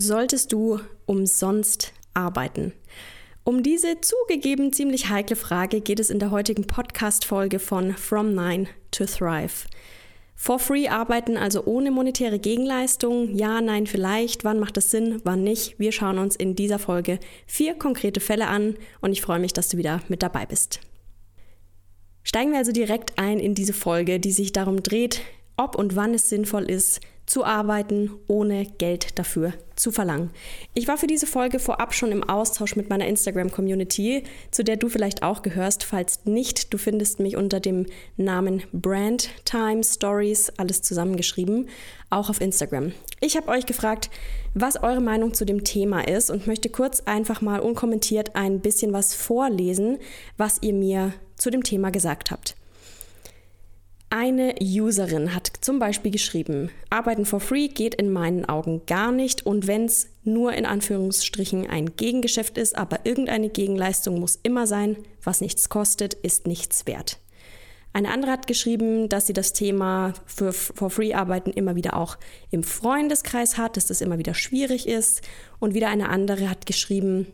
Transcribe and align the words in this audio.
Solltest 0.00 0.52
du 0.52 0.80
umsonst 1.06 1.92
arbeiten? 2.14 2.72
Um 3.44 3.62
diese 3.62 4.00
zugegeben 4.00 4.72
ziemlich 4.72 5.10
heikle 5.10 5.36
Frage 5.36 5.80
geht 5.80 6.00
es 6.00 6.10
in 6.10 6.18
der 6.18 6.30
heutigen 6.30 6.66
Podcast-Folge 6.66 7.58
von 7.58 7.94
From 7.96 8.34
Nine 8.34 8.66
to 8.90 9.04
Thrive. 9.04 9.66
For 10.34 10.58
free 10.58 10.88
arbeiten, 10.88 11.36
also 11.36 11.64
ohne 11.66 11.90
monetäre 11.90 12.38
Gegenleistung. 12.38 13.34
Ja, 13.34 13.60
nein, 13.60 13.86
vielleicht. 13.86 14.42
Wann 14.42 14.58
macht 14.58 14.78
es 14.78 14.90
Sinn, 14.90 15.20
wann 15.24 15.42
nicht? 15.42 15.78
Wir 15.78 15.92
schauen 15.92 16.18
uns 16.18 16.34
in 16.34 16.56
dieser 16.56 16.78
Folge 16.78 17.18
vier 17.46 17.74
konkrete 17.74 18.20
Fälle 18.20 18.46
an 18.46 18.76
und 19.02 19.12
ich 19.12 19.20
freue 19.20 19.38
mich, 19.38 19.52
dass 19.52 19.68
du 19.68 19.76
wieder 19.76 20.00
mit 20.08 20.22
dabei 20.22 20.46
bist. 20.46 20.80
Steigen 22.22 22.52
wir 22.52 22.58
also 22.58 22.72
direkt 22.72 23.18
ein 23.18 23.38
in 23.38 23.54
diese 23.54 23.74
Folge, 23.74 24.18
die 24.18 24.32
sich 24.32 24.52
darum 24.52 24.82
dreht, 24.82 25.20
ob 25.58 25.76
und 25.76 25.94
wann 25.94 26.14
es 26.14 26.30
sinnvoll 26.30 26.70
ist, 26.70 27.00
zu 27.30 27.44
arbeiten, 27.44 28.10
ohne 28.26 28.66
Geld 28.66 29.16
dafür 29.16 29.52
zu 29.76 29.92
verlangen. 29.92 30.30
Ich 30.74 30.88
war 30.88 30.98
für 30.98 31.06
diese 31.06 31.28
Folge 31.28 31.60
vorab 31.60 31.94
schon 31.94 32.10
im 32.10 32.28
Austausch 32.28 32.74
mit 32.74 32.90
meiner 32.90 33.06
Instagram-Community, 33.06 34.24
zu 34.50 34.64
der 34.64 34.76
du 34.76 34.88
vielleicht 34.88 35.22
auch 35.22 35.42
gehörst. 35.42 35.84
Falls 35.84 36.24
nicht, 36.24 36.72
du 36.74 36.76
findest 36.76 37.20
mich 37.20 37.36
unter 37.36 37.60
dem 37.60 37.86
Namen 38.16 38.64
Brand 38.72 39.30
Time 39.44 39.84
Stories, 39.84 40.50
alles 40.56 40.82
zusammengeschrieben, 40.82 41.68
auch 42.10 42.30
auf 42.30 42.40
Instagram. 42.40 42.94
Ich 43.20 43.36
habe 43.36 43.46
euch 43.46 43.64
gefragt, 43.64 44.10
was 44.54 44.82
eure 44.82 45.00
Meinung 45.00 45.32
zu 45.32 45.44
dem 45.44 45.62
Thema 45.62 46.00
ist 46.00 46.30
und 46.30 46.48
möchte 46.48 46.68
kurz 46.68 47.02
einfach 47.02 47.42
mal 47.42 47.60
unkommentiert 47.60 48.34
ein 48.34 48.58
bisschen 48.58 48.92
was 48.92 49.14
vorlesen, 49.14 49.98
was 50.36 50.58
ihr 50.62 50.74
mir 50.74 51.12
zu 51.36 51.50
dem 51.50 51.62
Thema 51.62 51.90
gesagt 51.90 52.32
habt. 52.32 52.56
Eine 54.12 54.56
Userin 54.60 55.36
hat 55.36 55.52
zum 55.60 55.78
Beispiel 55.78 56.10
geschrieben, 56.10 56.70
Arbeiten 56.90 57.24
for 57.24 57.38
free 57.38 57.68
geht 57.68 57.94
in 57.94 58.10
meinen 58.10 58.44
Augen 58.44 58.82
gar 58.86 59.12
nicht 59.12 59.46
und 59.46 59.68
wenn 59.68 59.84
es 59.84 60.08
nur 60.24 60.52
in 60.52 60.66
Anführungsstrichen 60.66 61.70
ein 61.70 61.94
Gegengeschäft 61.94 62.58
ist, 62.58 62.76
aber 62.76 63.06
irgendeine 63.06 63.50
Gegenleistung 63.50 64.18
muss 64.18 64.36
immer 64.42 64.66
sein, 64.66 64.96
was 65.22 65.40
nichts 65.40 65.68
kostet, 65.68 66.14
ist 66.14 66.48
nichts 66.48 66.88
wert. 66.88 67.20
Eine 67.92 68.10
andere 68.10 68.32
hat 68.32 68.48
geschrieben, 68.48 69.08
dass 69.08 69.28
sie 69.28 69.32
das 69.32 69.52
Thema 69.52 70.14
für 70.26 70.52
For 70.52 70.90
Free 70.90 71.14
Arbeiten 71.14 71.50
immer 71.50 71.76
wieder 71.76 71.96
auch 71.96 72.18
im 72.50 72.64
Freundeskreis 72.64 73.58
hat, 73.58 73.76
dass 73.76 73.86
das 73.86 74.00
immer 74.00 74.18
wieder 74.18 74.34
schwierig 74.34 74.88
ist. 74.88 75.22
Und 75.58 75.74
wieder 75.74 75.88
eine 75.88 76.08
andere 76.08 76.50
hat 76.50 76.66
geschrieben, 76.66 77.28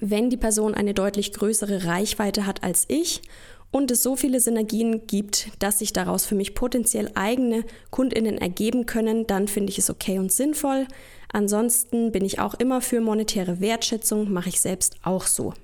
wenn 0.00 0.30
die 0.30 0.36
Person 0.36 0.74
eine 0.74 0.94
deutlich 0.94 1.32
größere 1.32 1.84
Reichweite 1.84 2.46
hat 2.46 2.62
als 2.62 2.84
ich 2.88 3.22
und 3.70 3.90
es 3.90 4.02
so 4.02 4.16
viele 4.16 4.40
Synergien 4.40 5.06
gibt, 5.06 5.48
dass 5.58 5.78
sich 5.78 5.92
daraus 5.92 6.26
für 6.26 6.34
mich 6.34 6.54
potenziell 6.54 7.10
eigene 7.14 7.64
Kundinnen 7.90 8.38
ergeben 8.38 8.86
können, 8.86 9.26
dann 9.26 9.48
finde 9.48 9.70
ich 9.70 9.78
es 9.78 9.90
okay 9.90 10.18
und 10.18 10.32
sinnvoll. 10.32 10.86
Ansonsten 11.32 12.10
bin 12.10 12.24
ich 12.24 12.40
auch 12.40 12.54
immer 12.54 12.80
für 12.80 13.00
monetäre 13.00 13.60
Wertschätzung, 13.60 14.32
mache 14.32 14.48
ich 14.48 14.60
selbst 14.60 14.96
auch 15.02 15.26
so. 15.26 15.54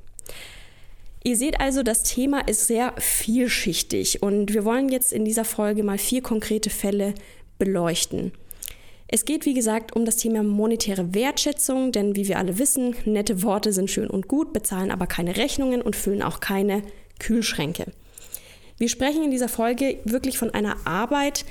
Ihr 1.25 1.37
seht 1.37 1.61
also, 1.61 1.83
das 1.83 2.05
Thema 2.05 2.47
ist 2.47 2.69
sehr 2.69 2.95
vielschichtig 2.99 4.23
und 4.23 4.55
wir 4.55 4.65
wollen 4.65 4.89
jetzt 4.89 5.13
in 5.13 5.25
dieser 5.25 5.45
Folge 5.45 5.83
mal 5.83 5.99
vier 5.99 6.23
konkrete 6.23 6.71
Fälle 6.71 7.15
beleuchten. 7.59 8.31
Es 9.09 9.25
geht, 9.25 9.45
wie 9.45 9.55
gesagt, 9.55 9.95
um 9.97 10.05
das 10.05 10.17
Thema 10.17 10.45
monetäre 10.45 11.15
Wertschätzung, 11.15 11.91
denn 11.91 12.15
wie 12.15 12.29
wir 12.29 12.39
alle 12.39 12.59
wissen, 12.59 12.95
nette 13.05 13.43
Worte 13.43 13.73
sind 13.73 13.91
schön 13.91 14.09
und 14.09 14.29
gut, 14.29 14.53
bezahlen 14.53 14.93
aber 14.93 15.09
keine 15.09 15.37
Rechnungen 15.37 15.83
und 15.83 15.97
füllen 15.97 16.23
auch 16.23 16.39
keine 16.39 16.83
Kühlschränke. 17.19 17.87
Wir 18.79 18.89
sprechen 18.89 19.25
in 19.25 19.31
dieser 19.31 19.49
Folge 19.49 19.99
wirklich 20.05 20.39
von 20.39 20.51
einer 20.51 20.77
Arbeit, 20.87 21.45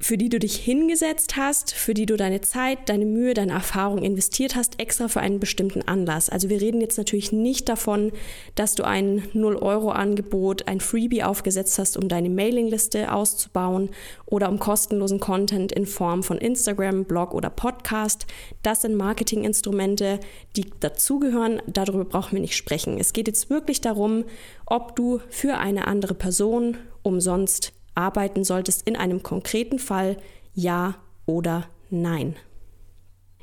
für 0.00 0.16
die 0.16 0.28
du 0.28 0.38
dich 0.38 0.56
hingesetzt 0.56 1.36
hast, 1.36 1.74
für 1.74 1.92
die 1.92 2.06
du 2.06 2.16
deine 2.16 2.40
Zeit, 2.40 2.88
deine 2.88 3.04
Mühe, 3.04 3.34
deine 3.34 3.52
Erfahrung 3.52 3.98
investiert 4.02 4.54
hast, 4.54 4.78
extra 4.80 5.08
für 5.08 5.20
einen 5.20 5.40
bestimmten 5.40 5.82
Anlass. 5.82 6.30
Also 6.30 6.48
wir 6.48 6.60
reden 6.60 6.80
jetzt 6.80 6.98
natürlich 6.98 7.32
nicht 7.32 7.68
davon, 7.68 8.12
dass 8.54 8.76
du 8.76 8.84
ein 8.84 9.22
0-Euro-Angebot, 9.34 10.68
ein 10.68 10.80
Freebie 10.80 11.24
aufgesetzt 11.24 11.78
hast, 11.78 11.96
um 11.96 12.08
deine 12.08 12.30
Mailingliste 12.30 13.12
auszubauen 13.12 13.90
oder 14.24 14.48
um 14.48 14.60
kostenlosen 14.60 15.18
Content 15.18 15.72
in 15.72 15.86
Form 15.86 16.22
von 16.22 16.38
Instagram, 16.38 17.04
Blog 17.04 17.34
oder 17.34 17.50
Podcast. 17.50 18.26
Das 18.62 18.82
sind 18.82 18.94
Marketinginstrumente, 18.94 20.20
die 20.54 20.66
dazugehören. 20.78 21.60
Darüber 21.66 22.04
brauchen 22.04 22.34
wir 22.34 22.40
nicht 22.40 22.56
sprechen. 22.56 22.98
Es 22.98 23.12
geht 23.12 23.26
jetzt 23.26 23.50
wirklich 23.50 23.80
darum, 23.80 24.24
ob 24.64 24.94
du 24.94 25.20
für 25.28 25.56
eine 25.56 25.88
andere 25.88 26.14
Person 26.14 26.76
umsonst 27.02 27.72
arbeiten 27.98 28.44
solltest 28.44 28.88
in 28.88 28.96
einem 28.96 29.22
konkreten 29.22 29.78
Fall, 29.78 30.16
ja 30.54 30.94
oder 31.26 31.68
nein. 31.90 32.36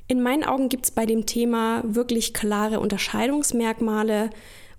In 0.07 0.21
meinen 0.21 0.43
Augen 0.43 0.69
gibt 0.69 0.85
es 0.85 0.91
bei 0.91 1.05
dem 1.05 1.25
Thema 1.25 1.83
wirklich 1.85 2.33
klare 2.33 2.79
Unterscheidungsmerkmale, 2.79 4.29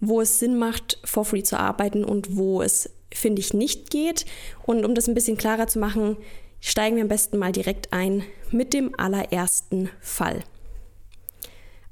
wo 0.01 0.21
es 0.21 0.39
Sinn 0.39 0.59
macht, 0.59 0.99
for 1.05 1.25
free 1.25 1.43
zu 1.43 1.59
arbeiten 1.59 2.05
und 2.05 2.37
wo 2.37 2.63
es, 2.63 2.91
finde 3.13 3.41
ich, 3.41 3.53
nicht 3.53 3.91
geht. 3.91 4.25
Und 4.65 4.85
um 4.85 4.95
das 4.95 5.09
ein 5.09 5.15
bisschen 5.15 5.37
klarer 5.37 5.67
zu 5.67 5.79
machen, 5.79 6.17
steigen 6.61 6.97
wir 6.97 7.03
am 7.03 7.09
besten 7.09 7.39
mal 7.39 7.53
direkt 7.53 7.93
ein 7.93 8.23
mit 8.51 8.73
dem 8.73 8.99
allerersten 8.99 9.91
Fall. 10.01 10.43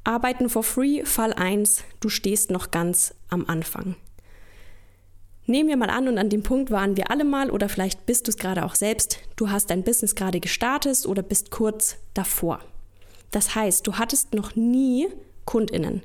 Arbeiten 0.04 0.48
for 0.48 0.62
free, 0.62 1.04
Fall 1.04 1.32
1, 1.32 1.82
du 2.00 2.08
stehst 2.08 2.50
noch 2.50 2.70
ganz 2.70 3.14
am 3.28 3.46
Anfang. 3.46 3.96
Nehmen 5.46 5.68
wir 5.68 5.76
mal 5.76 5.90
an, 5.90 6.08
und 6.08 6.18
an 6.18 6.30
dem 6.30 6.42
Punkt 6.42 6.70
waren 6.70 6.96
wir 6.96 7.10
alle 7.10 7.24
mal, 7.24 7.50
oder 7.50 7.68
vielleicht 7.68 8.06
bist 8.06 8.26
du 8.26 8.30
es 8.30 8.38
gerade 8.38 8.64
auch 8.64 8.74
selbst, 8.74 9.18
du 9.36 9.50
hast 9.50 9.70
dein 9.70 9.84
Business 9.84 10.14
gerade 10.14 10.40
gestartet 10.40 11.06
oder 11.06 11.22
bist 11.22 11.50
kurz 11.50 11.96
davor. 12.14 12.60
Das 13.30 13.54
heißt, 13.54 13.86
du 13.86 13.94
hattest 13.94 14.32
noch 14.32 14.56
nie 14.56 15.08
Kundinnen. 15.44 16.02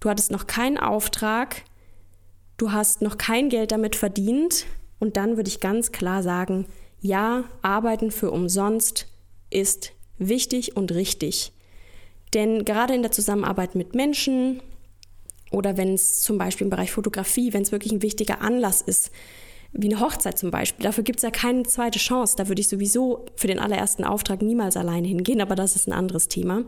Du 0.00 0.10
hattest 0.10 0.30
noch 0.30 0.46
keinen 0.46 0.78
Auftrag, 0.78 1.62
du 2.56 2.72
hast 2.72 3.02
noch 3.02 3.18
kein 3.18 3.48
Geld 3.48 3.72
damit 3.72 3.96
verdient 3.96 4.66
und 4.98 5.16
dann 5.16 5.36
würde 5.36 5.48
ich 5.48 5.60
ganz 5.60 5.92
klar 5.92 6.22
sagen, 6.22 6.66
ja, 7.00 7.44
arbeiten 7.62 8.10
für 8.10 8.30
umsonst 8.30 9.06
ist 9.50 9.92
wichtig 10.18 10.76
und 10.76 10.92
richtig. 10.92 11.52
Denn 12.34 12.64
gerade 12.64 12.94
in 12.94 13.02
der 13.02 13.12
Zusammenarbeit 13.12 13.74
mit 13.74 13.94
Menschen, 13.94 14.62
oder 15.52 15.76
wenn 15.76 15.94
es 15.94 16.20
zum 16.20 16.38
Beispiel 16.38 16.66
im 16.66 16.70
Bereich 16.70 16.92
Fotografie, 16.92 17.52
wenn 17.52 17.62
es 17.62 17.72
wirklich 17.72 17.92
ein 17.92 18.02
wichtiger 18.02 18.40
Anlass 18.40 18.80
ist, 18.82 19.10
wie 19.72 19.90
eine 19.90 20.00
Hochzeit 20.00 20.38
zum 20.38 20.50
Beispiel, 20.50 20.84
dafür 20.84 21.04
gibt 21.04 21.18
es 21.18 21.22
ja 21.22 21.30
keine 21.30 21.62
zweite 21.62 21.98
Chance. 21.98 22.36
Da 22.36 22.48
würde 22.48 22.60
ich 22.60 22.68
sowieso 22.68 23.24
für 23.36 23.46
den 23.46 23.58
allerersten 23.58 24.04
Auftrag 24.04 24.42
niemals 24.42 24.76
alleine 24.76 25.08
hingehen, 25.08 25.40
aber 25.40 25.54
das 25.54 25.76
ist 25.76 25.88
ein 25.88 25.92
anderes 25.92 26.28
Thema. 26.28 26.64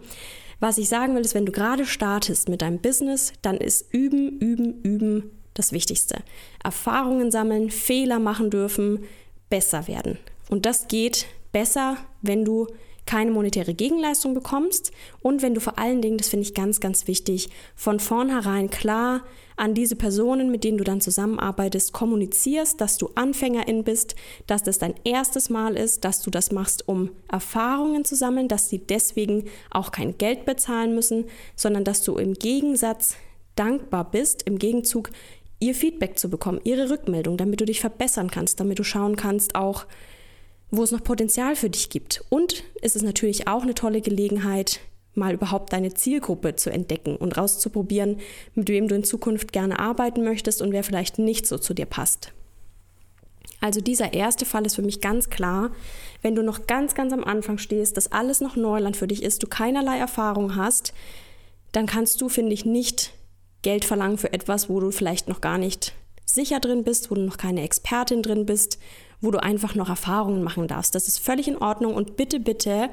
Was 0.60 0.78
ich 0.78 0.88
sagen 0.88 1.14
will, 1.14 1.22
ist, 1.22 1.34
wenn 1.34 1.46
du 1.46 1.52
gerade 1.52 1.84
startest 1.84 2.48
mit 2.48 2.62
deinem 2.62 2.78
Business, 2.78 3.32
dann 3.42 3.58
ist 3.58 3.92
Üben, 3.92 4.38
Üben, 4.38 4.80
Üben 4.82 5.30
das 5.52 5.72
Wichtigste. 5.72 6.16
Erfahrungen 6.62 7.30
sammeln, 7.30 7.70
Fehler 7.70 8.18
machen 8.18 8.50
dürfen, 8.50 9.04
besser 9.50 9.86
werden. 9.88 10.18
Und 10.48 10.66
das 10.66 10.88
geht 10.88 11.26
besser, 11.52 11.96
wenn 12.22 12.44
du 12.44 12.68
keine 13.06 13.30
monetäre 13.30 13.74
Gegenleistung 13.74 14.34
bekommst. 14.34 14.92
Und 15.20 15.42
wenn 15.42 15.54
du 15.54 15.60
vor 15.60 15.78
allen 15.78 16.02
Dingen, 16.02 16.18
das 16.18 16.28
finde 16.28 16.46
ich 16.46 16.54
ganz, 16.54 16.80
ganz 16.80 17.06
wichtig, 17.06 17.50
von 17.74 18.00
vornherein 18.00 18.70
klar 18.70 19.22
an 19.56 19.74
diese 19.74 19.94
Personen, 19.94 20.50
mit 20.50 20.64
denen 20.64 20.78
du 20.78 20.84
dann 20.84 21.00
zusammenarbeitest, 21.00 21.92
kommunizierst, 21.92 22.80
dass 22.80 22.98
du 22.98 23.10
Anfängerin 23.14 23.84
bist, 23.84 24.16
dass 24.46 24.62
das 24.62 24.78
dein 24.78 24.94
erstes 25.04 25.48
Mal 25.48 25.76
ist, 25.76 26.04
dass 26.04 26.22
du 26.22 26.30
das 26.30 26.50
machst, 26.50 26.88
um 26.88 27.10
Erfahrungen 27.30 28.04
zu 28.04 28.16
sammeln, 28.16 28.48
dass 28.48 28.68
sie 28.68 28.78
deswegen 28.78 29.44
auch 29.70 29.92
kein 29.92 30.18
Geld 30.18 30.44
bezahlen 30.44 30.94
müssen, 30.94 31.26
sondern 31.54 31.84
dass 31.84 32.02
du 32.02 32.16
im 32.16 32.34
Gegensatz 32.34 33.16
dankbar 33.54 34.10
bist, 34.10 34.42
im 34.42 34.58
Gegenzug 34.58 35.10
ihr 35.60 35.74
Feedback 35.74 36.18
zu 36.18 36.28
bekommen, 36.28 36.60
ihre 36.64 36.90
Rückmeldung, 36.90 37.36
damit 37.36 37.60
du 37.60 37.64
dich 37.64 37.80
verbessern 37.80 38.30
kannst, 38.30 38.58
damit 38.58 38.80
du 38.80 38.84
schauen 38.84 39.14
kannst, 39.14 39.54
auch 39.54 39.86
wo 40.76 40.82
es 40.82 40.90
noch 40.90 41.02
Potenzial 41.02 41.56
für 41.56 41.70
dich 41.70 41.90
gibt. 41.90 42.24
Und 42.28 42.64
es 42.82 42.96
ist 42.96 43.02
natürlich 43.02 43.48
auch 43.48 43.62
eine 43.62 43.74
tolle 43.74 44.00
Gelegenheit, 44.00 44.80
mal 45.14 45.34
überhaupt 45.34 45.72
deine 45.72 45.94
Zielgruppe 45.94 46.56
zu 46.56 46.70
entdecken 46.70 47.16
und 47.16 47.36
rauszuprobieren, 47.36 48.18
mit 48.54 48.68
wem 48.68 48.88
du 48.88 48.94
in 48.94 49.04
Zukunft 49.04 49.52
gerne 49.52 49.78
arbeiten 49.78 50.24
möchtest 50.24 50.60
und 50.60 50.72
wer 50.72 50.84
vielleicht 50.84 51.18
nicht 51.18 51.46
so 51.46 51.58
zu 51.58 51.74
dir 51.74 51.86
passt. 51.86 52.32
Also 53.60 53.80
dieser 53.80 54.12
erste 54.12 54.44
Fall 54.44 54.66
ist 54.66 54.74
für 54.74 54.82
mich 54.82 55.00
ganz 55.00 55.30
klar, 55.30 55.70
wenn 56.20 56.34
du 56.34 56.42
noch 56.42 56.66
ganz, 56.66 56.94
ganz 56.94 57.12
am 57.12 57.24
Anfang 57.24 57.58
stehst, 57.58 57.96
dass 57.96 58.12
alles 58.12 58.40
noch 58.40 58.56
Neuland 58.56 58.96
für 58.96 59.06
dich 59.06 59.22
ist, 59.22 59.42
du 59.42 59.46
keinerlei 59.46 59.96
Erfahrung 59.98 60.56
hast, 60.56 60.92
dann 61.72 61.86
kannst 61.86 62.20
du, 62.20 62.28
finde 62.28 62.52
ich, 62.52 62.66
nicht 62.66 63.14
Geld 63.62 63.86
verlangen 63.86 64.18
für 64.18 64.32
etwas, 64.32 64.68
wo 64.68 64.80
du 64.80 64.90
vielleicht 64.90 65.28
noch 65.28 65.40
gar 65.40 65.56
nicht 65.56 65.73
sicher 66.34 66.60
drin 66.60 66.84
bist, 66.84 67.10
wo 67.10 67.14
du 67.14 67.22
noch 67.22 67.36
keine 67.36 67.62
Expertin 67.62 68.22
drin 68.22 68.46
bist, 68.46 68.78
wo 69.20 69.30
du 69.30 69.42
einfach 69.42 69.74
noch 69.74 69.88
Erfahrungen 69.88 70.42
machen 70.42 70.68
darfst. 70.68 70.94
Das 70.94 71.08
ist 71.08 71.18
völlig 71.18 71.48
in 71.48 71.56
Ordnung 71.56 71.94
und 71.94 72.16
bitte, 72.16 72.40
bitte 72.40 72.90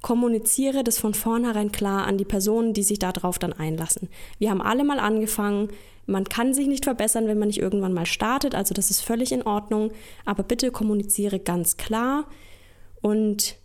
kommuniziere 0.00 0.84
das 0.84 0.98
von 0.98 1.14
vornherein 1.14 1.72
klar 1.72 2.06
an 2.06 2.18
die 2.18 2.24
Personen, 2.24 2.72
die 2.72 2.82
sich 2.82 2.98
darauf 2.98 3.38
dann 3.38 3.52
einlassen. 3.52 4.08
Wir 4.38 4.50
haben 4.50 4.62
alle 4.62 4.84
mal 4.84 5.00
angefangen. 5.00 5.68
Man 6.06 6.24
kann 6.24 6.54
sich 6.54 6.68
nicht 6.68 6.84
verbessern, 6.84 7.26
wenn 7.26 7.38
man 7.38 7.48
nicht 7.48 7.60
irgendwann 7.60 7.92
mal 7.92 8.06
startet. 8.06 8.54
Also 8.54 8.74
das 8.74 8.90
ist 8.90 9.00
völlig 9.00 9.32
in 9.32 9.42
Ordnung. 9.42 9.90
Aber 10.24 10.42
bitte 10.42 10.70
kommuniziere 10.70 11.38
ganz 11.38 11.76
klar. 11.76 12.26
Und 13.02 13.56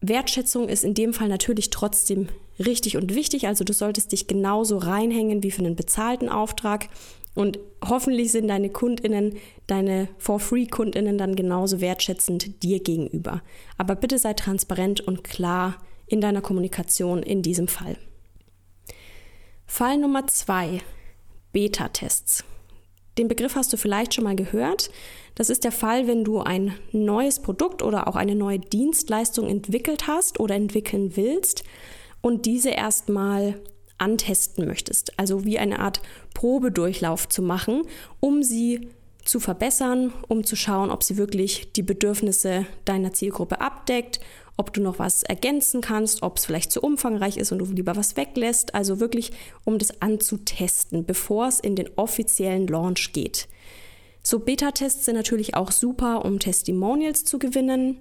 Wertschätzung 0.00 0.68
ist 0.68 0.84
in 0.84 0.94
dem 0.94 1.12
Fall 1.12 1.28
natürlich 1.28 1.70
trotzdem 1.70 2.28
richtig 2.58 2.96
und 2.96 3.14
wichtig. 3.14 3.46
Also 3.46 3.62
du 3.62 3.72
solltest 3.72 4.12
dich 4.12 4.26
genauso 4.26 4.78
reinhängen 4.78 5.42
wie 5.42 5.50
für 5.50 5.60
einen 5.60 5.76
bezahlten 5.76 6.28
Auftrag. 6.28 6.88
Und 7.34 7.58
hoffentlich 7.82 8.30
sind 8.30 8.48
deine 8.48 8.68
Kundinnen, 8.68 9.36
deine 9.66 10.08
For-Free-Kundinnen 10.18 11.16
dann 11.16 11.34
genauso 11.34 11.80
wertschätzend 11.80 12.62
dir 12.62 12.80
gegenüber. 12.80 13.42
Aber 13.78 13.94
bitte 13.94 14.18
sei 14.18 14.34
transparent 14.34 15.00
und 15.00 15.24
klar 15.24 15.78
in 16.06 16.20
deiner 16.20 16.42
Kommunikation 16.42 17.22
in 17.22 17.42
diesem 17.42 17.68
Fall. 17.68 17.96
Fall 19.66 19.96
Nummer 19.96 20.26
zwei, 20.26 20.80
Beta-Tests. 21.52 22.44
Den 23.18 23.28
Begriff 23.28 23.56
hast 23.56 23.72
du 23.72 23.76
vielleicht 23.76 24.14
schon 24.14 24.24
mal 24.24 24.36
gehört. 24.36 24.90
Das 25.34 25.50
ist 25.50 25.64
der 25.64 25.72
Fall, 25.72 26.06
wenn 26.06 26.24
du 26.24 26.40
ein 26.40 26.74
neues 26.92 27.40
Produkt 27.40 27.82
oder 27.82 28.08
auch 28.08 28.16
eine 28.16 28.34
neue 28.34 28.58
Dienstleistung 28.58 29.48
entwickelt 29.48 30.06
hast 30.06 30.40
oder 30.40 30.54
entwickeln 30.54 31.16
willst 31.16 31.64
und 32.20 32.46
diese 32.46 32.70
erstmal 32.70 33.60
antesten 34.02 34.66
möchtest. 34.66 35.18
Also 35.18 35.44
wie 35.44 35.58
eine 35.58 35.78
Art 35.78 36.02
Probedurchlauf 36.34 37.28
zu 37.28 37.40
machen, 37.40 37.82
um 38.20 38.42
sie 38.42 38.88
zu 39.24 39.40
verbessern, 39.40 40.12
um 40.28 40.44
zu 40.44 40.56
schauen, 40.56 40.90
ob 40.90 41.02
sie 41.02 41.16
wirklich 41.16 41.72
die 41.72 41.82
Bedürfnisse 41.82 42.66
deiner 42.84 43.12
Zielgruppe 43.12 43.60
abdeckt, 43.60 44.20
ob 44.56 44.72
du 44.72 44.82
noch 44.82 44.98
was 44.98 45.22
ergänzen 45.22 45.80
kannst, 45.80 46.22
ob 46.22 46.36
es 46.36 46.44
vielleicht 46.44 46.72
zu 46.72 46.80
umfangreich 46.80 47.36
ist 47.36 47.52
und 47.52 47.58
du 47.58 47.64
lieber 47.66 47.96
was 47.96 48.16
weglässt. 48.16 48.74
Also 48.74 49.00
wirklich, 49.00 49.30
um 49.64 49.78
das 49.78 50.02
anzutesten, 50.02 51.04
bevor 51.04 51.48
es 51.48 51.60
in 51.60 51.76
den 51.76 51.88
offiziellen 51.96 52.66
Launch 52.66 53.12
geht. 53.12 53.48
So 54.22 54.38
Beta-Tests 54.38 55.04
sind 55.04 55.16
natürlich 55.16 55.54
auch 55.54 55.72
super, 55.72 56.24
um 56.24 56.38
Testimonials 56.38 57.24
zu 57.24 57.38
gewinnen. 57.38 57.96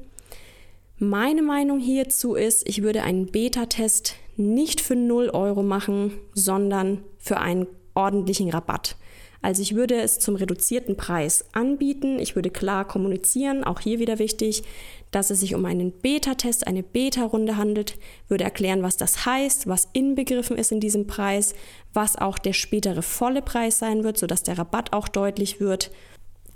Meine 0.97 1.41
Meinung 1.41 1.79
hierzu 1.79 2.35
ist, 2.35 2.67
ich 2.67 2.83
würde 2.83 3.01
einen 3.01 3.31
Beta-Test 3.31 4.15
nicht 4.41 4.81
für 4.81 4.95
0 4.95 5.29
Euro 5.29 5.63
machen, 5.63 6.13
sondern 6.33 7.03
für 7.17 7.37
einen 7.37 7.67
ordentlichen 7.93 8.49
Rabatt. 8.49 8.95
Also 9.41 9.63
ich 9.63 9.75
würde 9.75 9.99
es 9.99 10.19
zum 10.19 10.35
reduzierten 10.35 10.97
Preis 10.97 11.45
anbieten. 11.51 12.19
Ich 12.19 12.35
würde 12.35 12.51
klar 12.51 12.87
kommunizieren, 12.87 13.63
auch 13.63 13.79
hier 13.79 13.99
wieder 13.99 14.19
wichtig, 14.19 14.63
dass 15.09 15.29
es 15.31 15.39
sich 15.39 15.55
um 15.55 15.65
einen 15.65 15.91
Beta-Test, 15.91 16.67
eine 16.67 16.83
Beta-Runde 16.83 17.57
handelt, 17.57 17.97
würde 18.27 18.43
erklären, 18.43 18.83
was 18.83 18.97
das 18.97 19.25
heißt, 19.25 19.67
was 19.67 19.89
inbegriffen 19.93 20.57
ist 20.57 20.71
in 20.71 20.79
diesem 20.79 21.07
Preis, 21.07 21.55
was 21.93 22.17
auch 22.17 22.37
der 22.37 22.53
spätere 22.53 23.01
volle 23.01 23.41
Preis 23.41 23.79
sein 23.79 24.03
wird, 24.03 24.17
sodass 24.17 24.43
der 24.43 24.57
Rabatt 24.57 24.93
auch 24.93 25.07
deutlich 25.07 25.59
wird. 25.59 25.91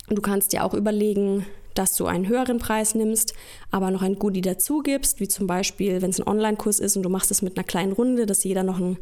Du 0.07 0.21
kannst 0.21 0.53
dir 0.53 0.63
auch 0.63 0.75
überlegen, 0.75 1.45
dass 1.75 1.95
du 1.95 2.05
einen 2.05 2.27
höheren 2.27 2.57
Preis 2.57 2.95
nimmst, 2.95 3.33
aber 3.69 3.91
noch 3.91 4.01
ein 4.01 4.17
Goodie 4.17 4.41
dazu 4.41 4.79
gibst, 4.79 5.19
wie 5.19 5.27
zum 5.27 5.45
Beispiel, 5.45 6.01
wenn 6.01 6.09
es 6.09 6.19
ein 6.19 6.27
Online-Kurs 6.27 6.79
ist 6.79 6.97
und 6.97 7.03
du 7.03 7.09
machst 7.09 7.31
es 7.31 7.41
mit 7.41 7.57
einer 7.57 7.63
kleinen 7.63 7.91
Runde, 7.91 8.25
dass 8.25 8.43
jeder 8.43 8.63
noch 8.63 8.79
ein 8.79 8.97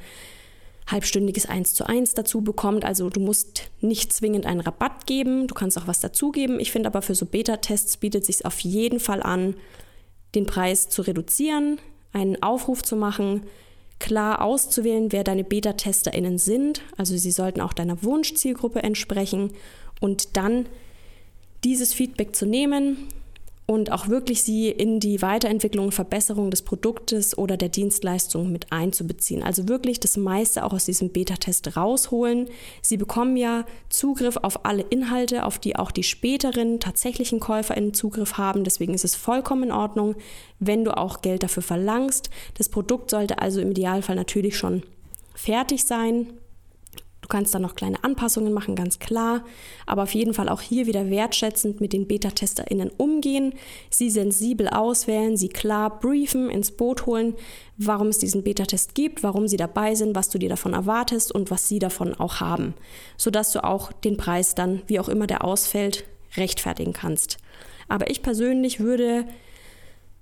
halbstündiges 0.87 1.45
1 1.45 1.73
zu 1.73 1.87
1 1.87 2.13
dazu 2.13 2.41
bekommt. 2.41 2.85
Also 2.85 3.09
du 3.09 3.19
musst 3.19 3.69
nicht 3.81 4.11
zwingend 4.11 4.45
einen 4.45 4.59
Rabatt 4.59 5.07
geben, 5.07 5.47
du 5.47 5.53
kannst 5.53 5.77
auch 5.77 5.87
was 5.87 6.01
dazugeben. 6.01 6.59
Ich 6.59 6.71
finde 6.71 6.87
aber 6.87 7.01
für 7.01 7.15
so 7.15 7.25
Beta-Tests 7.25 7.97
bietet 7.97 8.23
es 8.23 8.37
sich 8.37 8.45
auf 8.45 8.59
jeden 8.59 8.99
Fall 8.99 9.23
an, 9.23 9.55
den 10.35 10.45
Preis 10.45 10.89
zu 10.89 11.03
reduzieren, 11.03 11.79
einen 12.11 12.41
Aufruf 12.41 12.81
zu 12.81 12.95
machen, 12.95 13.43
klar 13.99 14.41
auszuwählen, 14.41 15.11
wer 15.11 15.23
deine 15.23 15.43
Beta-TesterInnen 15.43 16.37
sind. 16.37 16.81
Also 16.97 17.15
sie 17.15 17.31
sollten 17.31 17.61
auch 17.61 17.73
deiner 17.73 18.03
Wunschzielgruppe 18.03 18.83
entsprechen 18.83 19.51
und 20.01 20.35
dann 20.35 20.65
dieses 21.63 21.93
Feedback 21.93 22.35
zu 22.35 22.45
nehmen 22.45 22.97
und 23.65 23.91
auch 23.91 24.09
wirklich 24.09 24.43
sie 24.43 24.69
in 24.69 24.99
die 24.99 25.21
Weiterentwicklung 25.21 25.85
und 25.85 25.93
Verbesserung 25.93 26.51
des 26.51 26.63
Produktes 26.63 27.37
oder 27.37 27.55
der 27.55 27.69
Dienstleistung 27.69 28.51
mit 28.51 28.71
einzubeziehen. 28.73 29.41
Also 29.41 29.69
wirklich 29.69 30.01
das 30.01 30.17
meiste 30.17 30.65
auch 30.65 30.73
aus 30.73 30.85
diesem 30.85 31.09
Beta-Test 31.09 31.77
rausholen. 31.77 32.49
Sie 32.81 32.97
bekommen 32.97 33.37
ja 33.37 33.65
Zugriff 33.89 34.37
auf 34.37 34.65
alle 34.65 34.83
Inhalte, 34.89 35.45
auf 35.45 35.59
die 35.59 35.77
auch 35.77 35.91
die 35.91 36.03
späteren 36.03 36.81
tatsächlichen 36.81 37.39
KäuferInnen 37.39 37.93
Zugriff 37.93 38.37
haben. 38.37 38.65
Deswegen 38.65 38.93
ist 38.93 39.05
es 39.05 39.15
vollkommen 39.15 39.63
in 39.63 39.71
Ordnung, 39.71 40.15
wenn 40.59 40.83
du 40.83 40.97
auch 40.97 41.21
Geld 41.21 41.43
dafür 41.43 41.63
verlangst. 41.63 42.29
Das 42.55 42.67
Produkt 42.67 43.11
sollte 43.11 43.39
also 43.39 43.61
im 43.61 43.71
Idealfall 43.71 44.17
natürlich 44.17 44.57
schon 44.57 44.83
fertig 45.35 45.85
sein 45.85 46.27
kannst 47.33 47.55
da 47.55 47.57
noch 47.57 47.73
kleine 47.73 48.03
Anpassungen 48.03 48.53
machen, 48.53 48.75
ganz 48.75 48.99
klar. 48.99 49.43
Aber 49.87 50.03
auf 50.03 50.13
jeden 50.13 50.35
Fall 50.35 50.49
auch 50.49 50.61
hier 50.61 50.85
wieder 50.85 51.09
wertschätzend 51.09 51.81
mit 51.81 51.91
den 51.91 52.05
Beta-TesterInnen 52.05 52.91
umgehen, 52.95 53.55
sie 53.89 54.11
sensibel 54.11 54.67
auswählen, 54.67 55.35
sie 55.35 55.49
klar 55.49 55.99
briefen, 55.99 56.51
ins 56.51 56.69
Boot 56.69 57.07
holen, 57.07 57.33
warum 57.77 58.09
es 58.09 58.19
diesen 58.19 58.43
Beta-Test 58.43 58.93
gibt, 58.93 59.23
warum 59.23 59.47
sie 59.47 59.57
dabei 59.57 59.95
sind, 59.95 60.15
was 60.15 60.29
du 60.29 60.37
dir 60.37 60.49
davon 60.49 60.73
erwartest 60.73 61.31
und 61.31 61.49
was 61.49 61.67
sie 61.67 61.79
davon 61.79 62.13
auch 62.13 62.39
haben. 62.39 62.75
Sodass 63.17 63.51
du 63.51 63.63
auch 63.63 63.91
den 63.91 64.15
Preis 64.15 64.53
dann, 64.53 64.83
wie 64.85 64.99
auch 64.99 65.09
immer 65.09 65.25
der 65.25 65.43
ausfällt, 65.43 66.05
rechtfertigen 66.37 66.93
kannst. 66.93 67.39
Aber 67.89 68.11
ich 68.11 68.21
persönlich 68.21 68.79
würde 68.79 69.25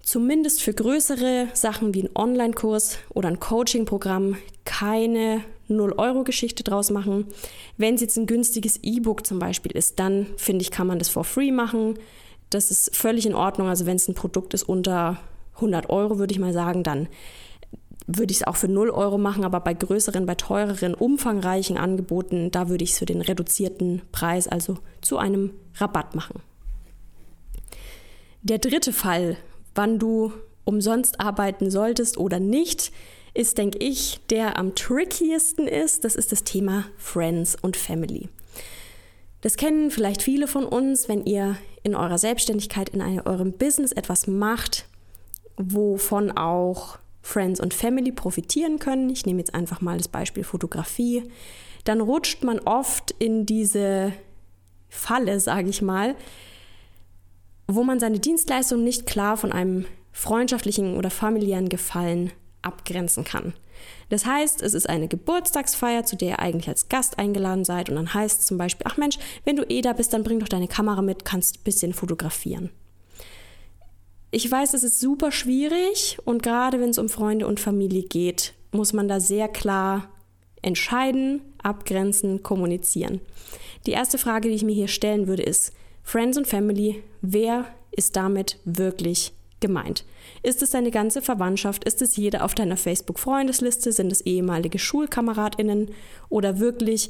zumindest 0.02 0.62
für 0.62 0.74
größere 0.74 1.50
Sachen 1.54 1.94
wie 1.94 2.04
ein 2.04 2.16
Online-Kurs 2.16 3.00
oder 3.10 3.28
ein 3.28 3.42
Coaching-Programm 3.42 4.38
keine 4.64 5.44
0-Euro-Geschichte 5.80 6.64
draus 6.64 6.90
machen. 6.90 7.26
Wenn 7.78 7.96
es 7.96 8.02
jetzt 8.02 8.18
ein 8.18 8.26
günstiges 8.26 8.80
E-Book 8.84 9.26
zum 9.26 9.40
Beispiel 9.40 9.72
ist, 9.72 10.00
dann 10.00 10.28
finde 10.38 10.64
ich, 10.64 10.72
kann 10.72 10.88
man 10.88 11.00
das 11.00 11.10
for 11.10 11.24
free 11.24 11.52
machen. 11.52 12.00
Das 12.50 12.72
ist 12.72 12.96
völlig 12.96 13.26
in 13.26 13.36
Ordnung. 13.36 13.68
Also 13.68 13.86
wenn 13.86 13.96
es 13.96 14.08
ein 14.08 14.16
Produkt 14.16 14.54
ist 14.54 14.64
unter 14.64 15.20
100 15.56 15.90
Euro, 15.90 16.20
würde 16.20 16.34
ich 16.34 16.40
mal 16.40 16.54
sagen, 16.54 16.84
dann 16.84 17.08
würde 18.08 18.32
ich 18.32 18.42
es 18.42 18.48
auch 18.48 18.56
für 18.56 18.68
0 18.68 18.90
Euro 18.90 19.18
machen, 19.18 19.44
aber 19.44 19.60
bei 19.60 19.74
größeren, 19.74 20.26
bei 20.26 20.36
teureren, 20.36 20.94
umfangreichen 20.94 21.78
Angeboten, 21.78 22.52
da 22.52 22.68
würde 22.68 22.84
ich 22.84 22.92
es 22.92 23.00
für 23.00 23.06
den 23.06 23.22
reduzierten 23.22 24.02
Preis, 24.12 24.48
also 24.48 24.78
zu 25.02 25.18
einem 25.18 25.52
Rabatt 25.76 26.16
machen. 26.16 26.42
Der 28.42 28.58
dritte 28.58 28.92
Fall, 28.92 29.38
wann 29.76 30.00
du 30.00 30.34
umsonst 30.66 31.20
arbeiten 31.20 31.70
solltest 31.70 32.18
oder 32.18 32.40
nicht, 32.40 32.92
ist, 33.34 33.58
denke 33.58 33.78
ich, 33.80 34.20
der 34.30 34.58
am 34.58 34.76
trickiesten 34.76 35.68
ist. 35.68 36.04
Das 36.04 36.16
ist 36.16 36.32
das 36.32 36.44
Thema 36.44 36.86
Friends 36.98 37.56
und 37.62 37.78
Family. 37.78 38.30
Das 39.42 39.58
kennen 39.58 39.90
vielleicht 39.90 40.22
viele 40.22 40.48
von 40.48 40.66
uns, 40.66 41.10
wenn 41.10 41.26
ihr 41.26 41.58
in 41.84 41.96
eurer 41.96 42.18
Selbstständigkeit, 42.18 42.90
in 42.90 43.02
eurem 43.02 43.54
Business 43.54 43.92
etwas 43.92 44.28
macht, 44.28 44.86
wovon 45.58 46.32
auch 46.32 47.00
Friends 47.22 47.60
und 47.60 47.74
Family 47.74 48.12
profitieren 48.12 48.80
können. 48.80 49.10
Ich 49.10 49.26
nehme 49.26 49.40
jetzt 49.40 49.56
einfach 49.56 49.82
mal 49.82 49.98
das 49.98 50.08
Beispiel 50.08 50.44
Fotografie. 50.44 51.24
Dann 51.84 52.02
rutscht 52.02 52.44
man 52.44 52.60
oft 52.60 53.12
in 53.18 53.46
diese 53.46 54.14
Falle, 54.90 55.40
sage 55.40 55.70
ich 55.70 55.82
mal, 55.82 56.16
wo 57.68 57.84
man 57.84 58.00
seine 58.00 58.20
Dienstleistung 58.20 58.84
nicht 58.84 59.08
klar 59.08 59.38
von 59.38 59.52
einem 59.52 59.86
freundschaftlichen 60.12 60.98
oder 60.98 61.10
familiären 61.10 61.70
Gefallen 61.70 62.32
abgrenzen 62.62 63.24
kann. 63.24 63.54
Das 64.10 64.26
heißt, 64.26 64.62
es 64.62 64.74
ist 64.74 64.88
eine 64.90 65.08
Geburtstagsfeier, 65.08 66.04
zu 66.04 66.16
der 66.16 66.30
ihr 66.30 66.40
eigentlich 66.40 66.68
als 66.68 66.90
Gast 66.90 67.18
eingeladen 67.18 67.64
seid 67.64 67.90
und 67.90 67.96
dann 67.96 68.14
heißt 68.14 68.46
zum 68.46 68.58
Beispiel, 68.58 68.86
ach 68.88 68.98
Mensch, 68.98 69.18
wenn 69.46 69.56
du 69.56 69.64
eh 69.64 69.82
da 69.82 69.94
bist, 69.94 70.14
dann 70.14 70.24
bring 70.24 70.40
doch 70.40 70.50
deine 70.50 70.68
Kamera 70.68 71.02
mit, 71.02 71.26
kannst 71.26 71.58
ein 71.58 71.64
bisschen 71.64 71.94
fotografieren. 71.94 72.70
Ich 74.30 74.50
weiß, 74.50 74.74
es 74.74 74.84
ist 74.84 75.00
super 75.00 75.32
schwierig 75.32 76.18
und 76.24 76.44
gerade 76.44 76.80
wenn 76.80 76.92
es 76.92 76.98
um 76.98 77.10
Freunde 77.10 77.48
und 77.48 77.60
Familie 77.60 78.04
geht, 78.04 78.54
muss 78.72 78.94
man 78.94 79.08
da 79.08 79.20
sehr 79.20 79.48
klar 79.48 80.10
entscheiden, 80.62 81.42
abgrenzen, 81.62 82.44
kommunizieren. 82.44 83.20
Die 83.86 83.92
erste 83.92 84.18
Frage, 84.18 84.48
die 84.48 84.56
ich 84.56 84.64
mir 84.64 84.76
hier 84.76 84.88
stellen 84.88 85.28
würde, 85.28 85.44
ist, 85.44 85.74
Friends 86.04 86.38
und 86.38 86.48
Family, 86.48 87.04
wer 87.22 87.66
ist 87.92 88.16
damit 88.16 88.58
wirklich 88.64 89.34
gemeint? 89.62 90.06
Ist 90.44 90.62
es 90.62 90.72
deine 90.72 90.92
ganze 90.92 91.22
Verwandtschaft? 91.22 91.84
Ist 91.86 92.02
es 92.02 92.18
jeder 92.18 92.44
auf 92.44 92.56
deiner 92.56 92.78
Facebook-Freundesliste? 92.78 93.92
Sind 93.92 94.12
es 94.12 94.22
ehemalige 94.22 94.80
SchulkameradInnen 94.80 95.92
oder 96.30 96.60
wirklich 96.60 97.10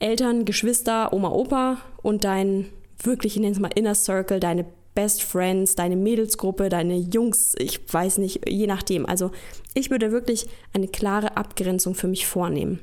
Eltern, 0.00 0.44
Geschwister, 0.44 1.12
Oma, 1.12 1.30
Opa 1.30 1.78
und 2.02 2.24
dein 2.24 2.66
wirklich, 3.02 3.36
ich 3.36 3.40
nenne 3.40 3.52
es 3.52 3.60
mal 3.60 3.70
Inner 3.74 3.94
Circle, 3.94 4.40
deine 4.40 4.66
Best 4.94 5.22
Friends, 5.22 5.76
deine 5.76 5.96
Mädelsgruppe, 5.96 6.68
deine 6.68 6.96
Jungs, 6.96 7.54
ich 7.58 7.80
weiß 7.92 8.18
nicht, 8.18 8.48
je 8.48 8.66
nachdem. 8.66 9.06
Also 9.06 9.30
ich 9.74 9.90
würde 9.90 10.10
wirklich 10.10 10.48
eine 10.72 10.88
klare 10.88 11.36
Abgrenzung 11.36 11.94
für 11.94 12.08
mich 12.08 12.26
vornehmen. 12.26 12.80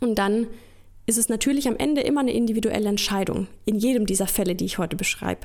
Und 0.00 0.18
dann 0.18 0.48
ist 1.10 1.18
es 1.18 1.28
natürlich 1.28 1.66
am 1.66 1.76
Ende 1.76 2.00
immer 2.00 2.20
eine 2.20 2.32
individuelle 2.32 2.88
Entscheidung, 2.88 3.48
in 3.64 3.74
jedem 3.74 4.06
dieser 4.06 4.28
Fälle, 4.28 4.54
die 4.54 4.64
ich 4.64 4.78
heute 4.78 4.96
beschreibe. 4.96 5.42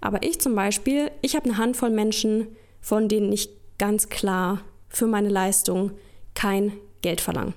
Aber 0.00 0.22
ich 0.22 0.40
zum 0.40 0.54
Beispiel, 0.54 1.10
ich 1.22 1.34
habe 1.34 1.46
eine 1.46 1.58
Handvoll 1.58 1.90
Menschen, 1.90 2.46
von 2.80 3.08
denen 3.08 3.32
ich 3.32 3.50
ganz 3.78 4.08
klar 4.08 4.62
für 4.88 5.08
meine 5.08 5.28
Leistung 5.28 5.90
kein 6.34 6.72
Geld 7.02 7.20
verlange. 7.20 7.54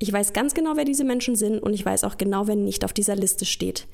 Ich 0.00 0.12
weiß 0.12 0.32
ganz 0.32 0.52
genau, 0.52 0.72
wer 0.74 0.84
diese 0.84 1.04
Menschen 1.04 1.36
sind 1.36 1.60
und 1.60 1.74
ich 1.74 1.86
weiß 1.86 2.02
auch 2.02 2.18
genau, 2.18 2.48
wer 2.48 2.56
nicht 2.56 2.84
auf 2.84 2.92
dieser 2.92 3.14
Liste 3.14 3.44
steht. 3.44 3.86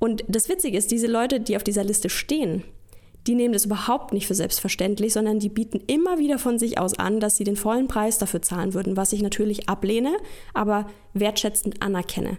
Und 0.00 0.24
das 0.26 0.48
Witzige 0.48 0.76
ist, 0.76 0.90
diese 0.90 1.06
Leute, 1.06 1.38
die 1.40 1.56
auf 1.56 1.64
dieser 1.64 1.84
Liste 1.84 2.10
stehen, 2.10 2.64
die 3.26 3.34
nehmen 3.34 3.52
das 3.52 3.64
überhaupt 3.64 4.12
nicht 4.12 4.26
für 4.26 4.34
selbstverständlich, 4.34 5.12
sondern 5.12 5.38
die 5.38 5.48
bieten 5.48 5.82
immer 5.86 6.18
wieder 6.18 6.38
von 6.38 6.58
sich 6.58 6.78
aus 6.78 6.98
an, 6.98 7.20
dass 7.20 7.36
sie 7.36 7.44
den 7.44 7.56
vollen 7.56 7.88
Preis 7.88 8.18
dafür 8.18 8.42
zahlen 8.42 8.74
würden, 8.74 8.96
was 8.96 9.12
ich 9.12 9.22
natürlich 9.22 9.68
ablehne, 9.68 10.16
aber 10.54 10.86
wertschätzend 11.12 11.82
anerkenne. 11.82 12.38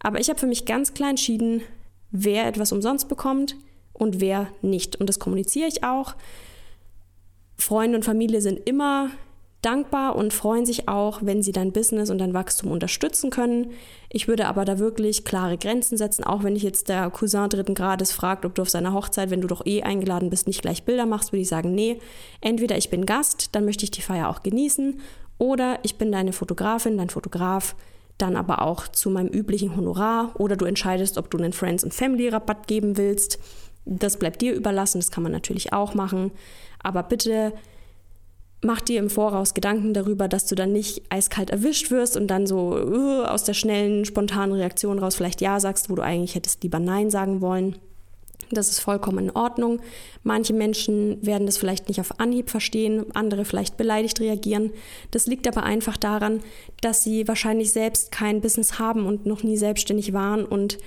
Aber 0.00 0.20
ich 0.20 0.28
habe 0.28 0.38
für 0.38 0.46
mich 0.46 0.64
ganz 0.64 0.94
klar 0.94 1.10
entschieden, 1.10 1.62
wer 2.10 2.46
etwas 2.46 2.72
umsonst 2.72 3.08
bekommt 3.08 3.56
und 3.92 4.20
wer 4.20 4.48
nicht. 4.60 4.96
Und 4.96 5.08
das 5.08 5.18
kommuniziere 5.18 5.68
ich 5.68 5.84
auch. 5.84 6.14
Freunde 7.56 7.96
und 7.96 8.04
Familie 8.04 8.40
sind 8.40 8.60
immer 8.68 9.10
dankbar 9.64 10.16
und 10.16 10.32
freuen 10.32 10.66
sich 10.66 10.88
auch, 10.88 11.20
wenn 11.22 11.42
sie 11.42 11.52
dein 11.52 11.72
Business 11.72 12.10
und 12.10 12.18
dein 12.18 12.34
Wachstum 12.34 12.70
unterstützen 12.70 13.30
können. 13.30 13.72
Ich 14.08 14.28
würde 14.28 14.46
aber 14.46 14.64
da 14.64 14.78
wirklich 14.78 15.24
klare 15.24 15.58
Grenzen 15.58 15.96
setzen, 15.96 16.24
auch 16.24 16.44
wenn 16.44 16.56
ich 16.56 16.62
jetzt 16.62 16.88
der 16.88 17.10
Cousin 17.10 17.48
dritten 17.48 17.74
Grades 17.74 18.12
fragt, 18.12 18.44
ob 18.44 18.54
du 18.54 18.62
auf 18.62 18.70
seiner 18.70 18.92
Hochzeit, 18.92 19.30
wenn 19.30 19.40
du 19.40 19.48
doch 19.48 19.64
eh 19.66 19.82
eingeladen 19.82 20.30
bist, 20.30 20.46
nicht 20.46 20.62
gleich 20.62 20.84
Bilder 20.84 21.06
machst, 21.06 21.32
würde 21.32 21.42
ich 21.42 21.48
sagen, 21.48 21.74
nee, 21.74 21.98
entweder 22.40 22.76
ich 22.76 22.90
bin 22.90 23.06
Gast, 23.06 23.50
dann 23.52 23.64
möchte 23.64 23.84
ich 23.84 23.90
die 23.90 24.02
Feier 24.02 24.28
auch 24.28 24.42
genießen, 24.42 25.00
oder 25.38 25.78
ich 25.82 25.96
bin 25.96 26.12
deine 26.12 26.32
Fotografin, 26.32 26.96
dein 26.96 27.10
Fotograf, 27.10 27.74
dann 28.18 28.36
aber 28.36 28.62
auch 28.62 28.86
zu 28.86 29.10
meinem 29.10 29.28
üblichen 29.28 29.76
Honorar, 29.76 30.32
oder 30.38 30.56
du 30.56 30.64
entscheidest, 30.64 31.18
ob 31.18 31.30
du 31.30 31.38
einen 31.38 31.52
Friends 31.52 31.82
and 31.82 31.92
Family 31.92 32.28
Rabatt 32.28 32.66
geben 32.66 32.96
willst. 32.96 33.38
Das 33.84 34.18
bleibt 34.18 34.40
dir 34.40 34.54
überlassen, 34.54 35.00
das 35.00 35.10
kann 35.10 35.22
man 35.22 35.32
natürlich 35.32 35.72
auch 35.72 35.94
machen, 35.94 36.30
aber 36.82 37.02
bitte 37.02 37.52
mach 38.64 38.80
dir 38.80 38.98
im 38.98 39.10
Voraus 39.10 39.54
Gedanken 39.54 39.94
darüber, 39.94 40.28
dass 40.28 40.46
du 40.46 40.54
dann 40.54 40.72
nicht 40.72 41.02
eiskalt 41.10 41.50
erwischt 41.50 41.90
wirst 41.90 42.16
und 42.16 42.28
dann 42.28 42.46
so 42.46 42.76
uh, 42.76 43.22
aus 43.24 43.44
der 43.44 43.54
schnellen, 43.54 44.04
spontanen 44.04 44.54
Reaktion 44.54 44.98
raus 44.98 45.14
vielleicht 45.14 45.40
Ja 45.40 45.60
sagst, 45.60 45.90
wo 45.90 45.94
du 45.94 46.02
eigentlich 46.02 46.34
hättest 46.34 46.62
lieber 46.62 46.80
Nein 46.80 47.10
sagen 47.10 47.40
wollen. 47.40 47.76
Das 48.50 48.68
ist 48.68 48.80
vollkommen 48.80 49.18
in 49.18 49.30
Ordnung. 49.30 49.80
Manche 50.22 50.52
Menschen 50.52 51.24
werden 51.24 51.46
das 51.46 51.56
vielleicht 51.56 51.88
nicht 51.88 52.00
auf 52.00 52.20
Anhieb 52.20 52.50
verstehen, 52.50 53.06
andere 53.14 53.44
vielleicht 53.44 53.76
beleidigt 53.76 54.20
reagieren. 54.20 54.70
Das 55.10 55.26
liegt 55.26 55.48
aber 55.48 55.62
einfach 55.62 55.96
daran, 55.96 56.40
dass 56.80 57.02
sie 57.02 57.26
wahrscheinlich 57.26 57.72
selbst 57.72 58.12
kein 58.12 58.40
Business 58.40 58.78
haben 58.78 59.06
und 59.06 59.26
noch 59.26 59.42
nie 59.42 59.56
selbstständig 59.56 60.12
waren 60.12 60.44
und 60.44 60.78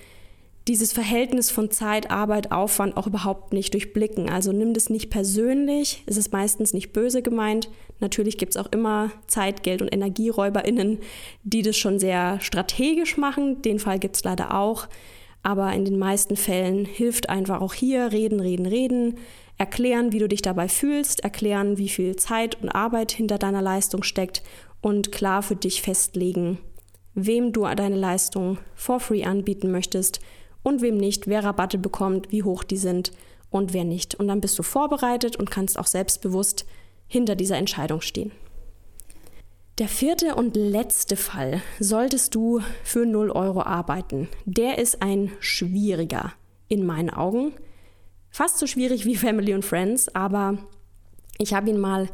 dieses 0.68 0.92
Verhältnis 0.92 1.50
von 1.50 1.72
Zeit, 1.72 2.12
Arbeit, 2.12 2.52
Aufwand 2.52 2.98
auch 2.98 3.08
überhaupt 3.08 3.54
nicht 3.54 3.74
durchblicken. 3.74 4.30
Also 4.30 4.52
nimm 4.52 4.74
das 4.74 4.90
nicht 4.90 5.10
persönlich, 5.10 6.04
es 6.06 6.18
ist 6.18 6.34
meistens 6.34 6.74
nicht 6.74 6.92
böse 6.92 7.22
gemeint. 7.22 7.70
Natürlich 8.00 8.38
gibt 8.38 8.56
es 8.56 8.58
auch 8.58 8.72
immer 8.72 9.12
Zeit, 9.28 9.64
Geld 9.64 9.82
und 9.82 9.88
EnergieräuberInnen, 9.88 11.00
die 11.44 11.62
das 11.62 11.78
schon 11.78 12.00
sehr 12.00 12.40
strategisch 12.42 13.18
machen. 13.18 13.62
Den 13.62 13.80
Fall 13.80 13.98
gibt 14.00 14.18
es 14.18 14.24
leider 14.24 14.54
auch. 14.54 14.88
Aber 15.42 15.72
in 15.74 15.86
den 15.86 15.98
meisten 15.98 16.36
Fällen 16.36 16.84
hilft 16.84 17.30
einfach 17.30 17.62
auch 17.62 17.74
hier 17.74 18.12
reden, 18.12 18.42
reden, 18.42 18.66
reden, 18.66 19.18
erklären, 19.58 20.12
wie 20.12 20.20
du 20.20 20.28
dich 20.28 20.42
dabei 20.42 20.68
fühlst, 20.68 21.22
erklären, 21.22 21.78
wie 21.78 21.90
viel 21.90 22.18
Zeit 22.18 22.62
und 22.62 22.70
Arbeit 22.70 23.12
hinter 23.14 23.38
deiner 23.38 23.62
Leistung 23.62 24.04
steckt 24.04 24.44
und 24.82 25.12
klar 25.12 25.42
für 25.42 25.56
dich 25.56 25.82
festlegen, 25.82 26.58
wem 27.14 27.54
du 27.54 27.62
deine 27.64 27.96
Leistung 27.96 28.58
for 28.76 29.00
free 29.00 29.24
anbieten 29.24 29.72
möchtest 29.72 30.20
und 30.68 30.82
wem 30.82 30.98
nicht, 30.98 31.28
wer 31.28 31.46
Rabatte 31.46 31.78
bekommt, 31.78 32.30
wie 32.30 32.44
hoch 32.44 32.66
die 32.66 32.76
sind 32.76 33.14
und 33.50 33.72
wer 33.72 33.86
nicht. 33.86 34.16
Und 34.16 34.28
dann 34.28 34.42
bist 34.42 34.60
du 34.60 34.64
vorbereitet 34.64 35.38
und 35.38 35.50
kannst 35.50 35.80
auch 35.80 35.88
selbstbewusst 35.88 36.66
hinter 37.08 37.38
dieser 37.38 37.56
Entscheidung 37.56 38.02
stehen. 38.02 38.34
Der 39.78 39.88
vierte 39.88 40.36
und 40.36 40.58
letzte 40.58 41.16
Fall 41.16 41.62
solltest 41.80 42.36
du 42.36 42.60
für 42.84 43.06
0 43.06 43.32
Euro 43.32 43.62
arbeiten. 43.62 44.28
Der 44.44 44.78
ist 44.78 45.02
ein 45.02 45.32
schwieriger 45.40 46.34
in 46.68 46.86
meinen 46.86 47.12
Augen. 47.12 47.54
Fast 48.30 48.58
so 48.58 48.68
schwierig 48.68 49.06
wie 49.06 49.16
Family 49.16 49.54
und 49.54 49.64
Friends, 49.64 50.14
aber 50.14 50.58
ich 51.38 51.54
habe 51.54 51.70
ihn 51.70 51.80
mal 51.80 52.10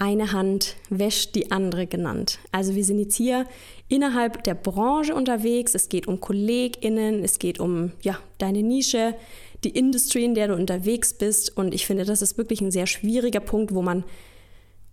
eine 0.00 0.30
Hand 0.30 0.76
wäscht 0.90 1.34
die 1.34 1.50
andere 1.50 1.88
genannt. 1.88 2.38
Also 2.52 2.76
wir 2.76 2.84
sind 2.84 3.00
jetzt 3.00 3.16
hier 3.16 3.46
innerhalb 3.88 4.44
der 4.44 4.54
Branche 4.54 5.12
unterwegs. 5.12 5.74
Es 5.74 5.88
geht 5.88 6.06
um 6.06 6.20
KollegInnen, 6.20 7.24
es 7.24 7.40
geht 7.40 7.58
um 7.58 7.90
ja, 8.02 8.16
deine 8.38 8.62
Nische, 8.62 9.16
die 9.64 9.70
Industrie, 9.70 10.24
in 10.24 10.36
der 10.36 10.48
du 10.48 10.54
unterwegs 10.54 11.14
bist. 11.14 11.56
Und 11.56 11.74
ich 11.74 11.84
finde, 11.84 12.04
das 12.04 12.22
ist 12.22 12.38
wirklich 12.38 12.60
ein 12.60 12.70
sehr 12.70 12.86
schwieriger 12.86 13.40
Punkt, 13.40 13.74
wo 13.74 13.82
man 13.82 14.04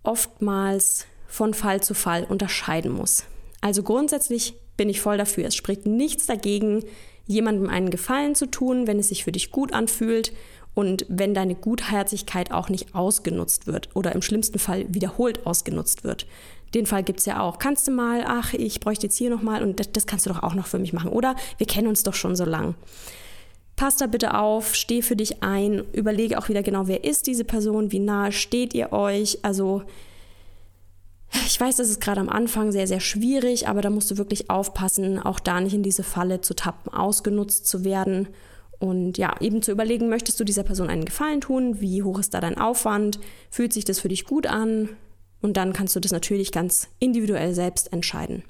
oftmals 0.02 1.06
von 1.28 1.54
Fall 1.54 1.80
zu 1.84 1.94
Fall 1.94 2.24
unterscheiden 2.24 2.90
muss. 2.90 3.24
Also 3.60 3.84
grundsätzlich 3.84 4.54
bin 4.76 4.88
ich 4.88 5.00
voll 5.00 5.18
dafür. 5.18 5.46
Es 5.46 5.54
spricht 5.54 5.86
nichts 5.86 6.26
dagegen, 6.26 6.82
jemandem 7.28 7.68
einen 7.68 7.90
Gefallen 7.90 8.34
zu 8.34 8.46
tun, 8.46 8.88
wenn 8.88 8.98
es 8.98 9.08
sich 9.08 9.22
für 9.22 9.32
dich 9.32 9.52
gut 9.52 9.72
anfühlt 9.72 10.32
und 10.76 11.06
wenn 11.08 11.32
deine 11.32 11.54
Gutherzigkeit 11.54 12.52
auch 12.52 12.68
nicht 12.68 12.94
ausgenutzt 12.94 13.66
wird 13.66 13.88
oder 13.94 14.14
im 14.14 14.20
schlimmsten 14.20 14.58
Fall 14.58 14.84
wiederholt 14.90 15.46
ausgenutzt 15.46 16.04
wird. 16.04 16.26
Den 16.74 16.84
Fall 16.84 17.02
gibt 17.02 17.20
es 17.20 17.24
ja 17.24 17.40
auch. 17.40 17.58
Kannst 17.58 17.88
du 17.88 17.92
mal, 17.92 18.24
ach, 18.26 18.52
ich 18.52 18.78
bräuchte 18.80 19.06
jetzt 19.06 19.16
hier 19.16 19.30
nochmal 19.30 19.62
und 19.62 19.80
das, 19.80 19.90
das 19.90 20.06
kannst 20.06 20.26
du 20.26 20.30
doch 20.30 20.42
auch 20.42 20.52
noch 20.52 20.66
für 20.66 20.78
mich 20.78 20.92
machen. 20.92 21.10
Oder 21.10 21.34
wir 21.56 21.66
kennen 21.66 21.88
uns 21.88 22.02
doch 22.02 22.12
schon 22.12 22.36
so 22.36 22.44
lang. 22.44 22.74
Pass 23.74 23.96
da 23.96 24.06
bitte 24.06 24.34
auf, 24.34 24.74
steh 24.74 25.00
für 25.00 25.16
dich 25.16 25.42
ein, 25.42 25.82
überlege 25.94 26.38
auch 26.38 26.50
wieder 26.50 26.62
genau, 26.62 26.88
wer 26.88 27.04
ist 27.04 27.26
diese 27.26 27.46
Person, 27.46 27.90
wie 27.90 28.00
nahe 28.00 28.30
steht 28.30 28.74
ihr 28.74 28.92
euch. 28.92 29.38
Also 29.40 29.82
ich 31.46 31.58
weiß, 31.58 31.76
das 31.76 31.88
ist 31.88 32.02
gerade 32.02 32.20
am 32.20 32.28
Anfang 32.28 32.70
sehr, 32.70 32.86
sehr 32.86 33.00
schwierig, 33.00 33.66
aber 33.66 33.80
da 33.80 33.88
musst 33.88 34.10
du 34.10 34.18
wirklich 34.18 34.50
aufpassen, 34.50 35.18
auch 35.18 35.40
da 35.40 35.58
nicht 35.58 35.74
in 35.74 35.82
diese 35.82 36.02
Falle 36.02 36.42
zu 36.42 36.54
tappen, 36.54 36.92
ausgenutzt 36.92 37.66
zu 37.66 37.82
werden 37.82 38.28
und 38.78 39.18
ja, 39.18 39.34
eben 39.40 39.62
zu 39.62 39.72
überlegen, 39.72 40.08
möchtest 40.08 40.38
du 40.38 40.44
dieser 40.44 40.62
Person 40.62 40.88
einen 40.88 41.04
Gefallen 41.04 41.40
tun? 41.40 41.80
Wie 41.80 42.02
hoch 42.02 42.18
ist 42.18 42.34
da 42.34 42.40
dein 42.40 42.58
Aufwand? 42.58 43.18
Fühlt 43.50 43.72
sich 43.72 43.84
das 43.84 44.00
für 44.00 44.08
dich 44.08 44.24
gut 44.24 44.46
an? 44.46 44.90
Und 45.40 45.56
dann 45.56 45.72
kannst 45.72 45.94
du 45.96 46.00
das 46.00 46.12
natürlich 46.12 46.52
ganz 46.52 46.88
individuell 46.98 47.54
selbst 47.54 47.92
entscheiden. 47.92 48.42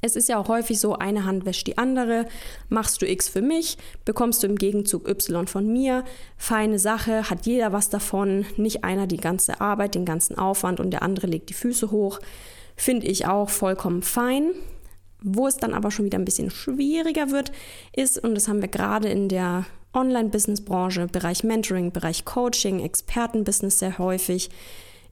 Es 0.00 0.14
ist 0.14 0.28
ja 0.28 0.38
auch 0.38 0.48
häufig 0.48 0.78
so, 0.78 0.94
eine 0.94 1.24
Hand 1.24 1.44
wäscht 1.44 1.66
die 1.66 1.76
andere. 1.76 2.26
Machst 2.68 3.02
du 3.02 3.06
X 3.06 3.28
für 3.28 3.42
mich, 3.42 3.78
bekommst 4.04 4.42
du 4.42 4.46
im 4.46 4.54
Gegenzug 4.54 5.08
Y 5.08 5.48
von 5.48 5.66
mir. 5.66 6.04
Feine 6.36 6.78
Sache, 6.78 7.28
hat 7.28 7.46
jeder 7.46 7.72
was 7.72 7.90
davon. 7.90 8.46
Nicht 8.56 8.84
einer 8.84 9.08
die 9.08 9.16
ganze 9.16 9.60
Arbeit, 9.60 9.96
den 9.96 10.04
ganzen 10.04 10.38
Aufwand 10.38 10.78
und 10.78 10.90
der 10.92 11.02
andere 11.02 11.26
legt 11.26 11.50
die 11.50 11.54
Füße 11.54 11.90
hoch. 11.90 12.20
Finde 12.76 13.06
ich 13.06 13.26
auch 13.26 13.50
vollkommen 13.50 14.02
fein. 14.02 14.52
Wo 15.20 15.46
es 15.46 15.56
dann 15.56 15.74
aber 15.74 15.90
schon 15.90 16.04
wieder 16.04 16.18
ein 16.18 16.24
bisschen 16.24 16.50
schwieriger 16.50 17.30
wird, 17.30 17.52
ist, 17.94 18.18
und 18.22 18.34
das 18.34 18.48
haben 18.48 18.60
wir 18.60 18.68
gerade 18.68 19.08
in 19.08 19.28
der 19.28 19.66
Online-Business-Branche, 19.94 21.06
Bereich 21.06 21.44
Mentoring, 21.44 21.92
Bereich 21.92 22.24
Coaching, 22.24 22.80
Expertenbusiness 22.80 23.78
sehr 23.78 23.98
häufig, 23.98 24.50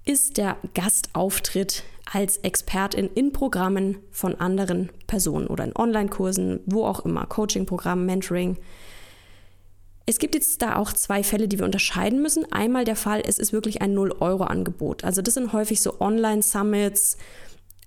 ist 0.05 0.37
der 0.37 0.57
Gastauftritt 0.75 1.83
als 2.13 2.39
Expertin 2.39 3.11
in 3.15 3.33
Programmen 3.33 3.99
von 4.13 4.37
anderen 4.37 4.91
Personen 5.09 5.49
oder 5.49 5.65
in 5.65 5.75
Online-Kursen, 5.75 6.61
wo 6.67 6.85
auch 6.85 7.05
immer, 7.05 7.27
Coaching-Programmen, 7.27 8.07
Mentoring. 8.07 8.57
Es 10.09 10.21
gibt 10.21 10.37
jetzt 10.37 10.63
da 10.63 10.77
auch 10.77 10.93
zwei 10.93 11.25
Fälle, 11.25 11.49
die 11.49 11.59
wir 11.59 11.65
unterscheiden 11.65 12.23
müssen. 12.23 12.51
Einmal 12.53 12.85
der 12.85 12.95
Fall, 12.95 13.23
es 13.27 13.41
ist 13.41 13.53
wirklich 13.53 13.83
ein 13.83 13.97
0-Euro-Angebot. 13.97 15.03
Also 15.03 15.21
das 15.21 15.35
sind 15.35 15.53
häufig 15.53 15.81
so 15.81 16.01
Online-Summits, 16.01 17.17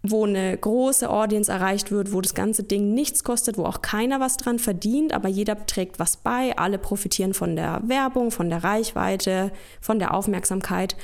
wo 0.01 0.25
eine 0.25 0.57
große 0.57 1.09
Audience 1.09 1.51
erreicht 1.51 1.91
wird, 1.91 2.13
wo 2.13 2.21
das 2.21 2.33
ganze 2.33 2.63
Ding 2.63 2.93
nichts 2.93 3.23
kostet, 3.23 3.57
wo 3.57 3.65
auch 3.65 3.81
keiner 3.81 4.19
was 4.19 4.37
dran 4.37 4.57
verdient, 4.57 5.13
aber 5.13 5.27
jeder 5.27 5.65
trägt 5.65 5.99
was 5.99 6.17
bei, 6.17 6.57
alle 6.57 6.77
profitieren 6.77 7.33
von 7.33 7.55
der 7.55 7.81
Werbung, 7.85 8.31
von 8.31 8.49
der 8.49 8.63
Reichweite, 8.63 9.51
von 9.81 9.99
der 9.99 10.13
Aufmerksamkeit. 10.13 10.95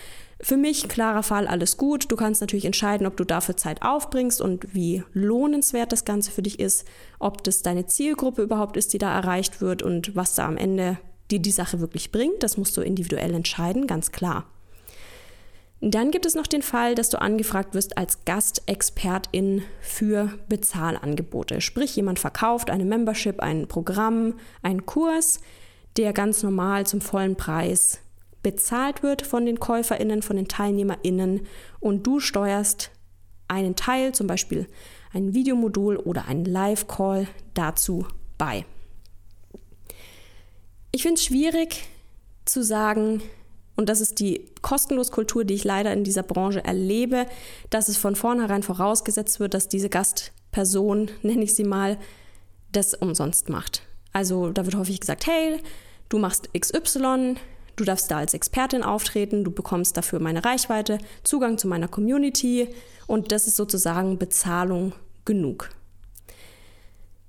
Für 0.41 0.57
mich 0.57 0.87
klarer 0.87 1.23
Fall, 1.23 1.47
alles 1.47 1.77
gut. 1.77 2.11
Du 2.11 2.15
kannst 2.15 2.41
natürlich 2.41 2.65
entscheiden, 2.65 3.07
ob 3.07 3.17
du 3.17 3.23
dafür 3.23 3.57
Zeit 3.57 3.81
aufbringst 3.81 4.41
und 4.41 4.73
wie 4.73 5.03
lohnenswert 5.13 5.91
das 5.91 6.05
Ganze 6.05 6.31
für 6.31 6.41
dich 6.41 6.59
ist, 6.59 6.85
ob 7.19 7.43
das 7.43 7.61
deine 7.61 7.85
Zielgruppe 7.85 8.43
überhaupt 8.43 8.77
ist, 8.77 8.93
die 8.93 8.97
da 8.97 9.13
erreicht 9.13 9.61
wird 9.61 9.81
und 9.81 10.15
was 10.15 10.35
da 10.35 10.45
am 10.45 10.57
Ende 10.57 10.97
dir 11.31 11.39
die 11.39 11.51
Sache 11.51 11.79
wirklich 11.79 12.11
bringt. 12.11 12.43
Das 12.43 12.57
musst 12.57 12.75
du 12.77 12.81
individuell 12.81 13.33
entscheiden, 13.33 13.87
ganz 13.87 14.11
klar. 14.11 14.45
Dann 15.81 16.11
gibt 16.11 16.25
es 16.25 16.35
noch 16.35 16.47
den 16.47 16.61
Fall, 16.61 16.95
dass 16.95 17.09
du 17.09 17.21
angefragt 17.21 17.73
wirst 17.73 17.97
als 17.97 18.25
Gastexpertin 18.25 19.63
für 19.81 20.33
Bezahlangebote. 20.47 21.61
Sprich, 21.61 21.95
jemand 21.95 22.17
verkauft 22.19 22.69
eine 22.69 22.85
Membership, 22.85 23.39
ein 23.41 23.67
Programm, 23.67 24.39
einen 24.61 24.85
Kurs, 24.85 25.39
der 25.97 26.13
ganz 26.13 26.43
normal 26.43 26.85
zum 26.85 27.01
vollen 27.01 27.35
Preis 27.35 27.99
bezahlt 28.41 29.01
wird 29.01 29.23
von 29.23 29.45
den 29.45 29.59
KäuferInnen, 29.59 30.21
von 30.21 30.35
den 30.35 30.47
TeilnehmerInnen 30.47 31.47
und 31.79 32.05
du 32.05 32.19
steuerst 32.19 32.91
einen 33.47 33.75
Teil, 33.75 34.13
zum 34.13 34.27
Beispiel 34.27 34.67
ein 35.13 35.33
Videomodul 35.33 35.97
oder 35.97 36.27
einen 36.27 36.45
Live-Call 36.45 37.27
dazu 37.53 38.05
bei. 38.37 38.65
Ich 40.91 41.01
finde 41.01 41.15
es 41.15 41.25
schwierig 41.25 41.87
zu 42.45 42.63
sagen, 42.63 43.21
und 43.75 43.89
das 43.89 44.01
ist 44.01 44.19
die 44.19 44.45
kostenlos 44.61 45.11
Kultur, 45.11 45.43
die 45.43 45.53
ich 45.53 45.63
leider 45.63 45.91
in 45.93 46.03
dieser 46.03 46.23
Branche 46.23 46.63
erlebe, 46.63 47.25
dass 47.69 47.89
es 47.89 47.97
von 47.97 48.15
vornherein 48.15 48.63
vorausgesetzt 48.63 49.39
wird, 49.39 49.53
dass 49.53 49.67
diese 49.67 49.89
Gastperson, 49.89 51.11
nenne 51.21 51.43
ich 51.43 51.53
sie 51.53 51.65
mal, 51.65 51.97
das 52.71 52.93
umsonst 52.93 53.49
macht. 53.49 53.83
Also 54.13 54.49
da 54.49 54.65
wird 54.65 54.75
häufig 54.75 54.99
gesagt, 54.99 55.27
hey, 55.27 55.59
du 56.09 56.19
machst 56.19 56.49
XY, 56.57 57.35
du 57.75 57.83
darfst 57.83 58.09
da 58.11 58.17
als 58.17 58.33
Expertin 58.33 58.83
auftreten, 58.83 59.43
du 59.43 59.51
bekommst 59.51 59.97
dafür 59.97 60.19
meine 60.19 60.45
Reichweite, 60.45 60.97
Zugang 61.23 61.57
zu 61.57 61.67
meiner 61.67 61.87
Community 61.87 62.69
und 63.07 63.31
das 63.31 63.47
ist 63.47 63.57
sozusagen 63.57 64.17
Bezahlung 64.17 64.93
genug. 65.25 65.69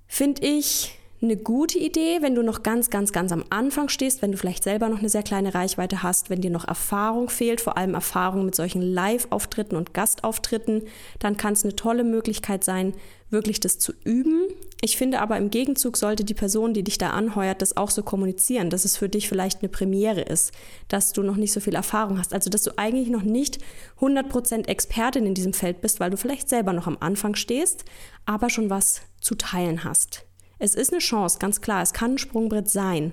Finde 0.06 0.46
ich 0.46 0.96
eine 1.22 1.36
gute 1.36 1.78
Idee, 1.78 2.18
wenn 2.20 2.34
du 2.34 2.42
noch 2.42 2.62
ganz, 2.62 2.90
ganz, 2.90 3.12
ganz 3.12 3.32
am 3.32 3.44
Anfang 3.48 3.88
stehst, 3.88 4.20
wenn 4.20 4.32
du 4.32 4.38
vielleicht 4.38 4.64
selber 4.64 4.88
noch 4.88 4.98
eine 4.98 5.08
sehr 5.08 5.22
kleine 5.22 5.54
Reichweite 5.54 6.02
hast, 6.02 6.28
wenn 6.28 6.42
dir 6.42 6.50
noch 6.50 6.68
Erfahrung 6.68 7.30
fehlt, 7.30 7.60
vor 7.60 7.78
allem 7.78 7.94
Erfahrung 7.94 8.44
mit 8.44 8.54
solchen 8.54 8.82
Live-Auftritten 8.82 9.76
und 9.76 9.94
Gastauftritten, 9.94 10.82
dann 11.18 11.36
kann 11.36 11.54
es 11.54 11.64
eine 11.64 11.74
tolle 11.74 12.04
Möglichkeit 12.04 12.64
sein, 12.64 12.92
wirklich 13.30 13.60
das 13.60 13.78
zu 13.78 13.92
üben. 14.04 14.48
Ich 14.82 14.96
finde 14.98 15.20
aber 15.20 15.38
im 15.38 15.50
Gegenzug 15.50 15.96
sollte 15.96 16.22
die 16.22 16.34
Person, 16.34 16.74
die 16.74 16.84
dich 16.84 16.98
da 16.98 17.10
anheuert, 17.10 17.62
das 17.62 17.76
auch 17.76 17.90
so 17.90 18.02
kommunizieren, 18.02 18.70
dass 18.70 18.84
es 18.84 18.96
für 18.96 19.08
dich 19.08 19.28
vielleicht 19.28 19.60
eine 19.62 19.70
Premiere 19.70 20.20
ist, 20.20 20.52
dass 20.88 21.12
du 21.12 21.22
noch 21.22 21.36
nicht 21.36 21.52
so 21.52 21.60
viel 21.60 21.74
Erfahrung 21.74 22.18
hast, 22.18 22.34
also 22.34 22.50
dass 22.50 22.62
du 22.62 22.78
eigentlich 22.78 23.08
noch 23.08 23.22
nicht 23.22 23.58
100% 24.00 24.68
Expertin 24.68 25.26
in 25.26 25.34
diesem 25.34 25.54
Feld 25.54 25.80
bist, 25.80 25.98
weil 25.98 26.10
du 26.10 26.18
vielleicht 26.18 26.48
selber 26.48 26.74
noch 26.74 26.86
am 26.86 26.98
Anfang 27.00 27.34
stehst, 27.34 27.84
aber 28.26 28.50
schon 28.50 28.70
was 28.70 29.00
zu 29.20 29.34
teilen 29.34 29.82
hast. 29.82 30.25
Es 30.58 30.74
ist 30.74 30.92
eine 30.92 31.00
Chance, 31.00 31.38
ganz 31.38 31.60
klar. 31.60 31.82
Es 31.82 31.92
kann 31.92 32.12
ein 32.12 32.18
Sprungbrett 32.18 32.68
sein. 32.68 33.12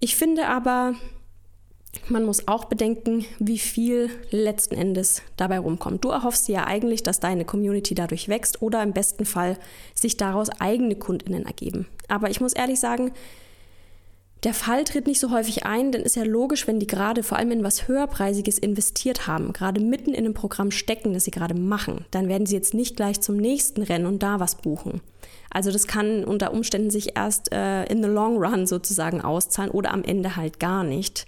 Ich 0.00 0.16
finde 0.16 0.48
aber, 0.48 0.94
man 2.08 2.24
muss 2.24 2.48
auch 2.48 2.64
bedenken, 2.64 3.24
wie 3.38 3.58
viel 3.58 4.10
letzten 4.30 4.74
Endes 4.74 5.22
dabei 5.36 5.58
rumkommt. 5.58 6.04
Du 6.04 6.08
erhoffst 6.08 6.48
dir 6.48 6.54
ja 6.54 6.66
eigentlich, 6.66 7.02
dass 7.02 7.20
deine 7.20 7.44
Community 7.44 7.94
dadurch 7.94 8.28
wächst 8.28 8.62
oder 8.62 8.82
im 8.82 8.92
besten 8.92 9.24
Fall 9.24 9.58
sich 9.94 10.16
daraus 10.16 10.48
eigene 10.60 10.96
Kundinnen 10.96 11.46
ergeben. 11.46 11.86
Aber 12.08 12.30
ich 12.30 12.40
muss 12.40 12.52
ehrlich 12.52 12.80
sagen, 12.80 13.12
der 14.42 14.54
Fall 14.54 14.82
tritt 14.82 15.06
nicht 15.06 15.20
so 15.20 15.30
häufig 15.30 15.66
ein, 15.66 15.92
denn 15.92 16.02
ist 16.02 16.16
ja 16.16 16.24
logisch, 16.24 16.66
wenn 16.66 16.80
die 16.80 16.88
gerade 16.88 17.22
vor 17.22 17.38
allem 17.38 17.52
in 17.52 17.62
was 17.62 17.86
Höherpreisiges 17.86 18.58
investiert 18.58 19.28
haben, 19.28 19.52
gerade 19.52 19.80
mitten 19.80 20.14
in 20.14 20.24
einem 20.24 20.34
Programm 20.34 20.72
stecken, 20.72 21.12
das 21.12 21.24
sie 21.24 21.30
gerade 21.30 21.54
machen, 21.54 22.06
dann 22.10 22.28
werden 22.28 22.46
sie 22.46 22.56
jetzt 22.56 22.74
nicht 22.74 22.96
gleich 22.96 23.20
zum 23.20 23.36
nächsten 23.36 23.82
rennen 23.82 24.06
und 24.06 24.20
da 24.24 24.40
was 24.40 24.56
buchen. 24.56 25.00
Also 25.52 25.70
das 25.70 25.86
kann 25.86 26.24
unter 26.24 26.52
Umständen 26.52 26.90
sich 26.90 27.16
erst 27.16 27.52
äh, 27.52 27.84
in 27.84 28.02
the 28.02 28.08
long 28.08 28.42
run 28.42 28.66
sozusagen 28.66 29.20
auszahlen 29.20 29.70
oder 29.70 29.92
am 29.92 30.02
Ende 30.02 30.36
halt 30.36 30.58
gar 30.58 30.82
nicht. 30.82 31.26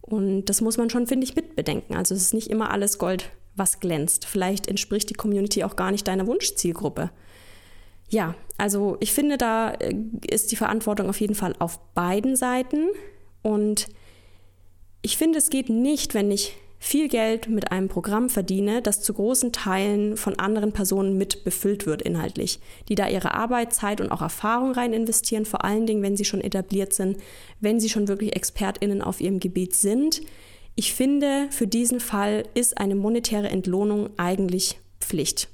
Und 0.00 0.46
das 0.46 0.60
muss 0.60 0.76
man 0.76 0.90
schon, 0.90 1.06
finde 1.06 1.24
ich, 1.24 1.36
mitbedenken. 1.36 1.94
Also 1.94 2.14
es 2.14 2.22
ist 2.22 2.34
nicht 2.34 2.48
immer 2.48 2.72
alles 2.72 2.98
Gold, 2.98 3.30
was 3.54 3.78
glänzt. 3.78 4.24
Vielleicht 4.24 4.66
entspricht 4.66 5.08
die 5.08 5.14
Community 5.14 5.62
auch 5.62 5.76
gar 5.76 5.92
nicht 5.92 6.08
deiner 6.08 6.26
Wunschzielgruppe. 6.26 7.10
Ja, 8.08 8.34
also 8.58 8.96
ich 8.98 9.12
finde, 9.12 9.38
da 9.38 9.70
äh, 9.70 9.94
ist 10.28 10.50
die 10.50 10.56
Verantwortung 10.56 11.08
auf 11.08 11.20
jeden 11.20 11.36
Fall 11.36 11.54
auf 11.60 11.78
beiden 11.94 12.34
Seiten. 12.34 12.88
Und 13.42 13.86
ich 15.02 15.16
finde, 15.16 15.38
es 15.38 15.48
geht 15.48 15.68
nicht, 15.68 16.12
wenn 16.14 16.32
ich 16.32 16.56
viel 16.82 17.08
Geld 17.08 17.46
mit 17.46 17.70
einem 17.72 17.88
Programm 17.88 18.30
verdiene, 18.30 18.80
das 18.80 19.02
zu 19.02 19.12
großen 19.12 19.52
Teilen 19.52 20.16
von 20.16 20.38
anderen 20.38 20.72
Personen 20.72 21.18
mit 21.18 21.44
befüllt 21.44 21.84
wird 21.84 22.00
inhaltlich, 22.00 22.58
die 22.88 22.94
da 22.94 23.06
ihre 23.06 23.34
Arbeit, 23.34 23.74
Zeit 23.74 24.00
und 24.00 24.10
auch 24.10 24.22
Erfahrung 24.22 24.72
rein 24.72 24.94
investieren, 24.94 25.44
vor 25.44 25.62
allen 25.62 25.86
Dingen, 25.86 26.02
wenn 26.02 26.16
sie 26.16 26.24
schon 26.24 26.40
etabliert 26.40 26.94
sind, 26.94 27.18
wenn 27.60 27.78
sie 27.80 27.90
schon 27.90 28.08
wirklich 28.08 28.34
Expertinnen 28.34 29.02
auf 29.02 29.20
ihrem 29.20 29.40
Gebiet 29.40 29.74
sind. 29.74 30.22
Ich 30.74 30.94
finde, 30.94 31.48
für 31.50 31.66
diesen 31.66 32.00
Fall 32.00 32.44
ist 32.54 32.78
eine 32.78 32.94
monetäre 32.94 33.50
Entlohnung 33.50 34.08
eigentlich 34.16 34.80
Pflicht. 35.00 35.48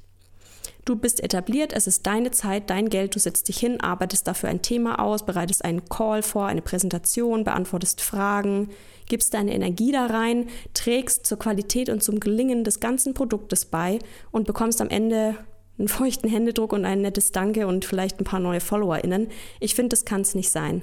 Du 0.84 0.94
bist 0.94 1.20
etabliert, 1.20 1.72
es 1.72 1.88
ist 1.88 2.06
deine 2.06 2.30
Zeit, 2.30 2.70
dein 2.70 2.88
Geld, 2.88 3.16
du 3.16 3.18
setzt 3.18 3.48
dich 3.48 3.58
hin, 3.58 3.80
arbeitest 3.80 4.28
dafür 4.28 4.48
ein 4.48 4.62
Thema 4.62 5.00
aus, 5.00 5.26
bereitest 5.26 5.64
einen 5.64 5.88
Call 5.88 6.22
vor, 6.22 6.46
eine 6.46 6.62
Präsentation, 6.62 7.42
beantwortest 7.42 8.00
Fragen, 8.00 8.68
gibst 9.08 9.34
deine 9.34 9.54
Energie 9.54 9.92
da 9.92 10.06
rein, 10.06 10.48
trägst 10.74 11.26
zur 11.26 11.38
Qualität 11.38 11.88
und 11.88 12.02
zum 12.02 12.20
Gelingen 12.20 12.64
des 12.64 12.80
ganzen 12.80 13.14
Produktes 13.14 13.64
bei 13.64 13.98
und 14.30 14.46
bekommst 14.46 14.80
am 14.80 14.88
Ende 14.88 15.36
einen 15.78 15.88
feuchten 15.88 16.28
Händedruck 16.28 16.72
und 16.72 16.84
ein 16.84 17.02
nettes 17.02 17.32
Danke 17.32 17.66
und 17.66 17.84
vielleicht 17.84 18.20
ein 18.20 18.24
paar 18.24 18.40
neue 18.40 18.60
FollowerInnen. 18.60 19.28
Ich 19.60 19.74
finde, 19.74 19.90
das 19.90 20.04
kann 20.04 20.22
es 20.22 20.34
nicht 20.34 20.50
sein. 20.50 20.82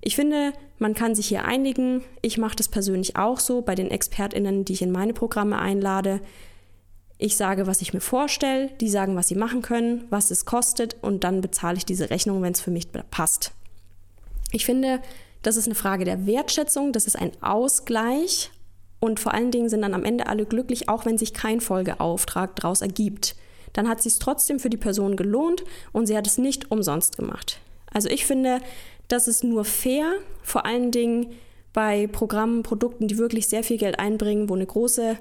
Ich 0.00 0.16
finde, 0.16 0.52
man 0.78 0.94
kann 0.94 1.14
sich 1.14 1.26
hier 1.26 1.44
einigen. 1.44 2.02
Ich 2.22 2.38
mache 2.38 2.56
das 2.56 2.68
persönlich 2.68 3.16
auch 3.16 3.38
so 3.38 3.62
bei 3.62 3.74
den 3.74 3.90
ExpertInnen, 3.90 4.64
die 4.64 4.72
ich 4.72 4.82
in 4.82 4.90
meine 4.90 5.12
Programme 5.12 5.58
einlade. 5.58 6.20
Ich 7.18 7.36
sage, 7.36 7.68
was 7.68 7.82
ich 7.82 7.94
mir 7.94 8.00
vorstelle, 8.00 8.70
die 8.80 8.88
sagen, 8.88 9.14
was 9.14 9.28
sie 9.28 9.36
machen 9.36 9.62
können, 9.62 10.04
was 10.10 10.32
es 10.32 10.44
kostet 10.44 10.96
und 11.02 11.22
dann 11.22 11.40
bezahle 11.40 11.76
ich 11.76 11.86
diese 11.86 12.10
Rechnung, 12.10 12.42
wenn 12.42 12.52
es 12.52 12.60
für 12.60 12.72
mich 12.72 12.88
passt. 13.10 13.52
Ich 14.50 14.66
finde, 14.66 15.00
das 15.42 15.56
ist 15.56 15.66
eine 15.66 15.74
Frage 15.74 16.04
der 16.04 16.26
Wertschätzung, 16.26 16.92
das 16.92 17.06
ist 17.06 17.16
ein 17.16 17.32
Ausgleich 17.42 18.50
und 19.00 19.20
vor 19.20 19.34
allen 19.34 19.50
Dingen 19.50 19.68
sind 19.68 19.82
dann 19.82 19.94
am 19.94 20.04
Ende 20.04 20.26
alle 20.28 20.46
glücklich, 20.46 20.88
auch 20.88 21.04
wenn 21.04 21.18
sich 21.18 21.34
kein 21.34 21.60
Folgeauftrag 21.60 22.56
daraus 22.56 22.82
ergibt. 22.82 23.34
Dann 23.72 23.88
hat 23.88 24.02
sie 24.02 24.08
es 24.08 24.18
trotzdem 24.18 24.60
für 24.60 24.70
die 24.70 24.76
Person 24.76 25.16
gelohnt 25.16 25.64
und 25.92 26.06
sie 26.06 26.16
hat 26.16 26.26
es 26.26 26.38
nicht 26.38 26.70
umsonst 26.70 27.16
gemacht. 27.16 27.58
Also 27.92 28.08
ich 28.08 28.26
finde, 28.26 28.60
das 29.08 29.28
ist 29.28 29.44
nur 29.44 29.64
fair, 29.64 30.12
vor 30.42 30.64
allen 30.64 30.90
Dingen 30.90 31.32
bei 31.72 32.06
Programmen, 32.06 32.62
Produkten, 32.62 33.08
die 33.08 33.18
wirklich 33.18 33.48
sehr 33.48 33.64
viel 33.64 33.78
Geld 33.78 33.98
einbringen, 33.98 34.48
wo 34.48 34.54
eine 34.54 34.66
große 34.66 35.18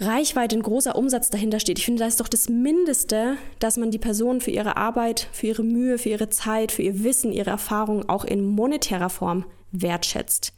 Reichweite, 0.00 0.56
ein 0.56 0.62
großer 0.62 0.94
Umsatz 0.94 1.28
dahinter 1.30 1.58
steht. 1.58 1.78
Ich 1.78 1.84
finde, 1.84 2.04
das 2.04 2.14
ist 2.14 2.20
doch 2.20 2.28
das 2.28 2.48
Mindeste, 2.48 3.36
dass 3.58 3.76
man 3.76 3.90
die 3.90 3.98
Person 3.98 4.40
für 4.40 4.52
ihre 4.52 4.76
Arbeit, 4.76 5.28
für 5.32 5.48
ihre 5.48 5.64
Mühe, 5.64 5.98
für 5.98 6.10
ihre 6.10 6.28
Zeit, 6.28 6.70
für 6.70 6.82
ihr 6.82 7.02
Wissen, 7.02 7.32
ihre 7.32 7.50
Erfahrung 7.50 8.08
auch 8.08 8.24
in 8.24 8.44
monetärer 8.44 9.10
Form 9.10 9.44
wertschätzt. 9.72 10.52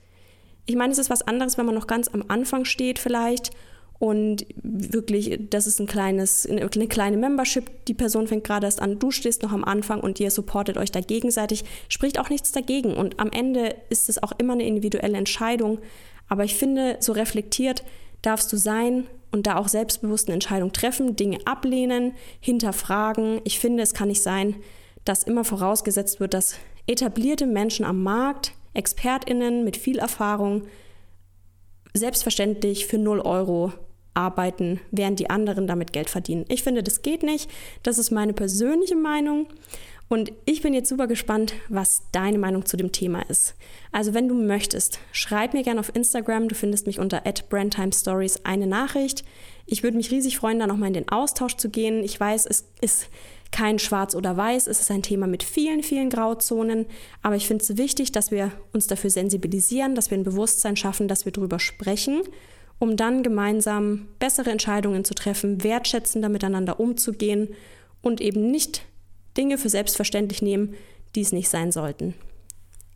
Ich 0.67 0.77
meine, 0.77 0.93
es 0.93 0.99
ist 0.99 1.11
was 1.11 1.23
anderes, 1.23 1.57
wenn 1.57 1.67
man 1.67 1.75
noch 1.75 1.87
ganz 1.87 2.09
am 2.09 2.25
Anfang 2.29 2.65
steht 2.67 2.99
vielleicht 2.99 3.51
und 3.99 4.47
wirklich, 4.63 5.39
das 5.51 5.67
ist 5.67 5.79
ein 5.79 5.87
kleines, 5.87 6.47
eine 6.47 6.69
kleine 6.69 7.19
Membership. 7.19 7.85
Die 7.85 7.95
Person 7.95 8.27
fängt 8.27 8.45
gerade 8.45 8.67
erst 8.67 8.81
an, 8.81 8.99
du 8.99 9.11
stehst 9.11 9.43
noch 9.43 9.53
am 9.53 9.65
Anfang 9.65 10.01
und 10.01 10.19
ihr 10.21 10.31
supportet 10.31 10.79
euch 10.79 10.91
da 10.91 11.01
gegenseitig. 11.01 11.65
Spricht 11.89 12.19
auch 12.19 12.31
nichts 12.31 12.51
dagegen. 12.51 12.95
Und 12.95 13.21
am 13.21 13.31
Ende 13.31 13.75
ist 13.91 14.09
es 14.09 14.23
auch 14.23 14.33
immer 14.39 14.55
eine 14.55 14.67
individuelle 14.67 15.19
Entscheidung. 15.19 15.81
Aber 16.29 16.45
ich 16.45 16.55
finde, 16.55 16.97
so 17.01 17.13
reflektiert 17.13 17.85
darfst 18.23 18.51
du 18.53 18.57
sein 18.57 19.07
und 19.33 19.47
da 19.47 19.57
auch 19.57 19.69
selbstbewusst 19.69 20.29
eine 20.29 20.35
Entscheidung 20.35 20.73
treffen, 20.73 21.17
Dinge 21.17 21.39
ablehnen, 21.45 22.13
hinterfragen. 22.41 23.41
Ich 23.45 23.59
finde, 23.59 23.83
es 23.83 23.95
kann 23.95 24.09
nicht 24.09 24.23
sein, 24.23 24.57
dass 25.05 25.23
immer 25.23 25.45
vorausgesetzt 25.45 26.21
wird, 26.21 26.35
dass 26.35 26.57
etablierte 26.87 27.47
Menschen 27.47 27.85
am 27.85 28.03
Markt, 28.03 28.53
Expertinnen 28.75 29.65
mit 29.65 29.77
viel 29.77 29.99
Erfahrung, 29.99 30.65
selbstverständlich 31.95 32.87
für 32.87 32.99
0 32.99 33.21
Euro 33.21 33.73
arbeiten, 34.15 34.81
während 34.91 35.19
die 35.19 35.31
anderen 35.31 35.67
damit 35.67 35.93
Geld 35.93 36.11
verdienen. 36.11 36.45
Ich 36.49 36.63
finde, 36.63 36.83
das 36.83 37.03
geht 37.03 37.23
nicht. 37.23 37.51
Das 37.83 37.99
ist 37.99 38.11
meine 38.11 38.33
persönliche 38.33 38.97
Meinung. 38.97 39.47
Und 40.13 40.33
ich 40.45 40.61
bin 40.61 40.75
jetzt 40.75 40.89
super 40.89 41.07
gespannt, 41.07 41.55
was 41.69 42.03
deine 42.11 42.37
Meinung 42.37 42.67
zu 42.67 42.77
dem 42.77 42.91
Thema 42.91 43.23
ist. 43.29 43.55
Also 43.93 44.13
wenn 44.13 44.27
du 44.27 44.35
möchtest, 44.35 44.99
schreib 45.13 45.55
mir 45.55 45.63
gerne 45.63 45.79
auf 45.79 45.95
Instagram. 45.95 46.49
Du 46.49 46.57
findest 46.57 46.89
mich 46.89 46.99
unter 46.99 47.23
@brandtimestories 47.49 48.45
eine 48.45 48.67
Nachricht. 48.67 49.25
Ich 49.67 49.85
würde 49.85 49.97
mich 49.97 50.11
riesig 50.11 50.37
freuen, 50.37 50.59
da 50.59 50.67
nochmal 50.67 50.89
in 50.89 50.95
den 50.95 51.09
Austausch 51.11 51.55
zu 51.55 51.71
gehen. 51.71 52.03
Ich 52.03 52.19
weiß, 52.19 52.47
es 52.47 52.65
ist 52.81 53.07
kein 53.53 53.79
Schwarz 53.79 54.17
oder 54.17 54.37
Weiß. 54.37 54.67
Es 54.67 54.81
ist 54.81 54.91
ein 54.91 55.05
Thema 55.05 55.29
mit 55.29 55.45
vielen, 55.45 55.85
vielen 55.85 56.11
Grauzonen. 56.11 56.87
Aber 57.23 57.37
ich 57.37 57.47
finde 57.47 57.63
es 57.63 57.77
wichtig, 57.77 58.11
dass 58.11 58.33
wir 58.33 58.51
uns 58.73 58.89
dafür 58.89 59.11
sensibilisieren, 59.11 59.95
dass 59.95 60.11
wir 60.11 60.19
ein 60.19 60.25
Bewusstsein 60.25 60.75
schaffen, 60.75 61.07
dass 61.07 61.25
wir 61.25 61.31
darüber 61.31 61.61
sprechen, 61.61 62.23
um 62.81 62.97
dann 62.97 63.23
gemeinsam 63.23 64.09
bessere 64.19 64.51
Entscheidungen 64.51 65.05
zu 65.05 65.15
treffen, 65.15 65.63
wertschätzender 65.63 66.29
miteinander 66.29 66.81
umzugehen 66.81 67.55
und 68.03 68.21
eben 68.21 68.51
nicht 68.51 68.83
Dinge 69.37 69.59
für 69.59 69.69
selbstverständlich 69.69 70.43
nehmen, 70.43 70.75
die 71.15 71.23
es 71.23 71.33
nicht 71.33 71.49
sein 71.49 71.73
sollten. 71.73 72.15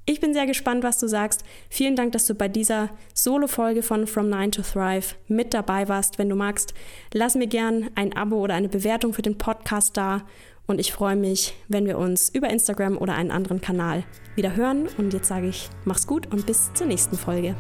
Ich 0.07 0.21
bin 0.21 0.35
sehr 0.35 0.47
gespannt, 0.47 0.85
was 0.85 0.99
du 0.99 1.07
sagst. 1.07 1.45
Vielen 1.71 1.97
Dank, 1.97 2.13
dass 2.13 2.27
du 2.27 2.35
bei 2.35 2.47
dieser 2.47 2.91
Solo-Folge 3.15 3.83
von 3.83 4.07
From 4.07 4.29
Nine 4.29 4.51
to 4.51 4.61
Thrive 4.61 5.15
mit 5.29 5.55
dabei 5.55 5.89
warst. 5.89 6.19
Wenn 6.19 6.29
du 6.29 6.37
magst, 6.37 6.75
lass 7.15 7.35
mir 7.37 7.47
gern 7.47 7.89
ein 7.95 8.15
Abo 8.15 8.37
oder 8.37 8.55
eine 8.55 8.69
Bewertung 8.69 9.15
für 9.15 9.23
den 9.23 9.39
Podcast 9.39 9.97
da 9.97 10.27
Und 10.67 10.79
ich 10.79 10.93
freue 10.93 11.17
mich, 11.17 11.55
wenn 11.69 11.87
wir 11.87 11.99
uns 11.99 12.29
über 12.29 12.51
Instagram 12.51 12.99
oder 12.99 13.15
einen 13.15 13.31
anderen 13.31 13.61
Kanal 13.61 14.05
wieder 14.35 14.57
hören. 14.57 14.89
Und 14.99 15.13
jetzt 15.13 15.29
sage 15.29 15.49
ich, 15.49 15.69
mach's 15.85 16.07
gut 16.07 16.31
und 16.33 16.47
bis 16.47 16.73
zur 16.75 16.87
nächsten 16.87 17.17
Folge. 17.17 17.55